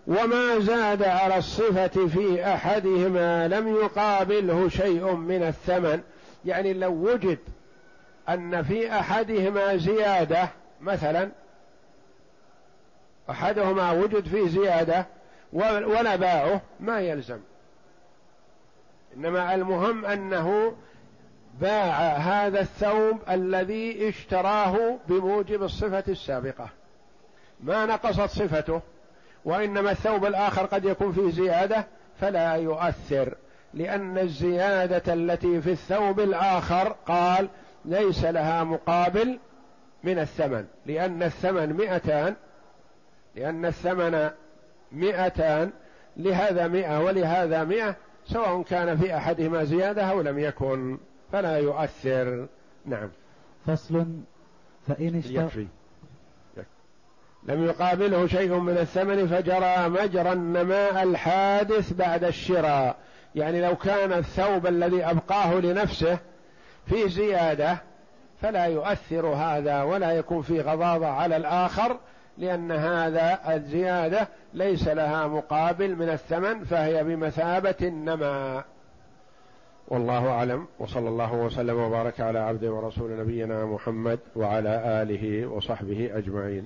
وما 0.07 0.59
زاد 0.59 1.03
على 1.03 1.37
الصفة 1.37 2.07
في 2.07 2.45
أحدهما 2.45 3.47
لم 3.47 3.75
يقابله 3.75 4.69
شيء 4.69 5.11
من 5.11 5.43
الثمن. 5.43 6.01
يعني 6.45 6.73
لو 6.73 6.91
وجد 6.91 7.37
أن 8.29 8.63
في 8.63 8.91
أحدهما 8.91 9.77
زيادة 9.77 10.49
مثلا 10.81 11.29
أحدهما 13.29 13.91
وجد 13.91 14.27
فيه 14.27 14.47
زيادة 14.47 15.05
ولا 15.53 16.15
باعه 16.15 16.61
ما 16.79 16.99
يلزم. 16.99 17.39
إنما 19.15 19.55
المهم 19.55 20.05
أنه 20.05 20.75
باع 21.61 21.97
هذا 22.17 22.59
الثوب 22.59 23.19
الذي 23.29 24.09
اشتراه 24.09 24.97
بموجب 25.07 25.63
الصفة 25.63 26.03
السابقة. 26.07 26.69
ما 27.63 27.85
نقصت 27.85 28.29
صفته 28.29 28.81
وإنما 29.45 29.91
الثوب 29.91 30.25
الآخر 30.25 30.65
قد 30.65 30.85
يكون 30.85 31.11
فيه 31.11 31.31
زيادة 31.31 31.85
فلا 32.21 32.53
يؤثر 32.53 33.35
لأن 33.73 34.17
الزيادة 34.17 35.13
التي 35.13 35.61
في 35.61 35.71
الثوب 35.71 36.19
الآخر 36.19 36.95
قال 37.07 37.49
ليس 37.85 38.23
لها 38.23 38.63
مقابل 38.63 39.39
من 40.03 40.19
الثمن 40.19 40.65
لأن 40.85 41.23
الثمن 41.23 41.73
مئتان 41.73 42.35
لأن 43.37 43.65
الثمن 43.65 44.29
مئتان 44.91 45.71
لهذا 46.17 46.67
مئة 46.67 46.99
ولهذا 46.99 47.63
مئة 47.63 47.95
سواء 48.25 48.61
كان 48.61 48.97
في 48.97 49.17
أحدهما 49.17 49.63
زيادة 49.63 50.03
أو 50.03 50.21
لم 50.21 50.39
يكن 50.39 50.97
فلا 51.31 51.57
يؤثر. 51.57 52.47
نعم. 52.85 53.09
فصل 53.67 54.05
فإن 54.87 55.15
اشترى 55.17 55.35
يكفي. 55.35 55.67
لم 57.43 57.65
يقابله 57.65 58.27
شيء 58.27 58.53
من 58.53 58.77
الثمن 58.77 59.27
فجرى 59.27 59.89
مجرى 59.89 60.31
النماء 60.33 61.03
الحادث 61.03 61.93
بعد 61.93 62.23
الشراء. 62.23 62.95
يعني 63.35 63.61
لو 63.61 63.75
كان 63.75 64.13
الثوب 64.13 64.67
الذي 64.67 65.03
أبقاه 65.03 65.53
لنفسه 65.53 66.17
في 66.85 67.09
زيادة 67.09 67.77
فلا 68.41 68.65
يؤثر 68.65 69.27
هذا 69.27 69.83
ولا 69.83 70.11
يكون 70.11 70.41
في 70.41 70.61
غضاضة 70.61 71.07
على 71.07 71.37
الآخر 71.37 71.97
لأن 72.37 72.71
هذا 72.71 73.39
الزيادة 73.55 74.27
ليس 74.53 74.87
لها 74.87 75.27
مقابل 75.27 75.95
من 75.95 76.09
الثمن 76.09 76.63
فهي 76.63 77.03
بمثابة 77.03 77.75
النماء 77.81 78.65
والله 79.87 80.29
أعلم 80.29 80.67
وصلى 80.79 81.09
الله 81.09 81.33
وسلم 81.33 81.77
وبارك 81.77 82.19
على 82.19 82.39
عبد 82.39 82.65
ورسول 82.65 83.19
نبينا 83.19 83.65
محمد 83.65 84.19
وعلى 84.35 85.01
آله 85.01 85.47
وصحبه 85.47 86.09
أجمعين. 86.17 86.65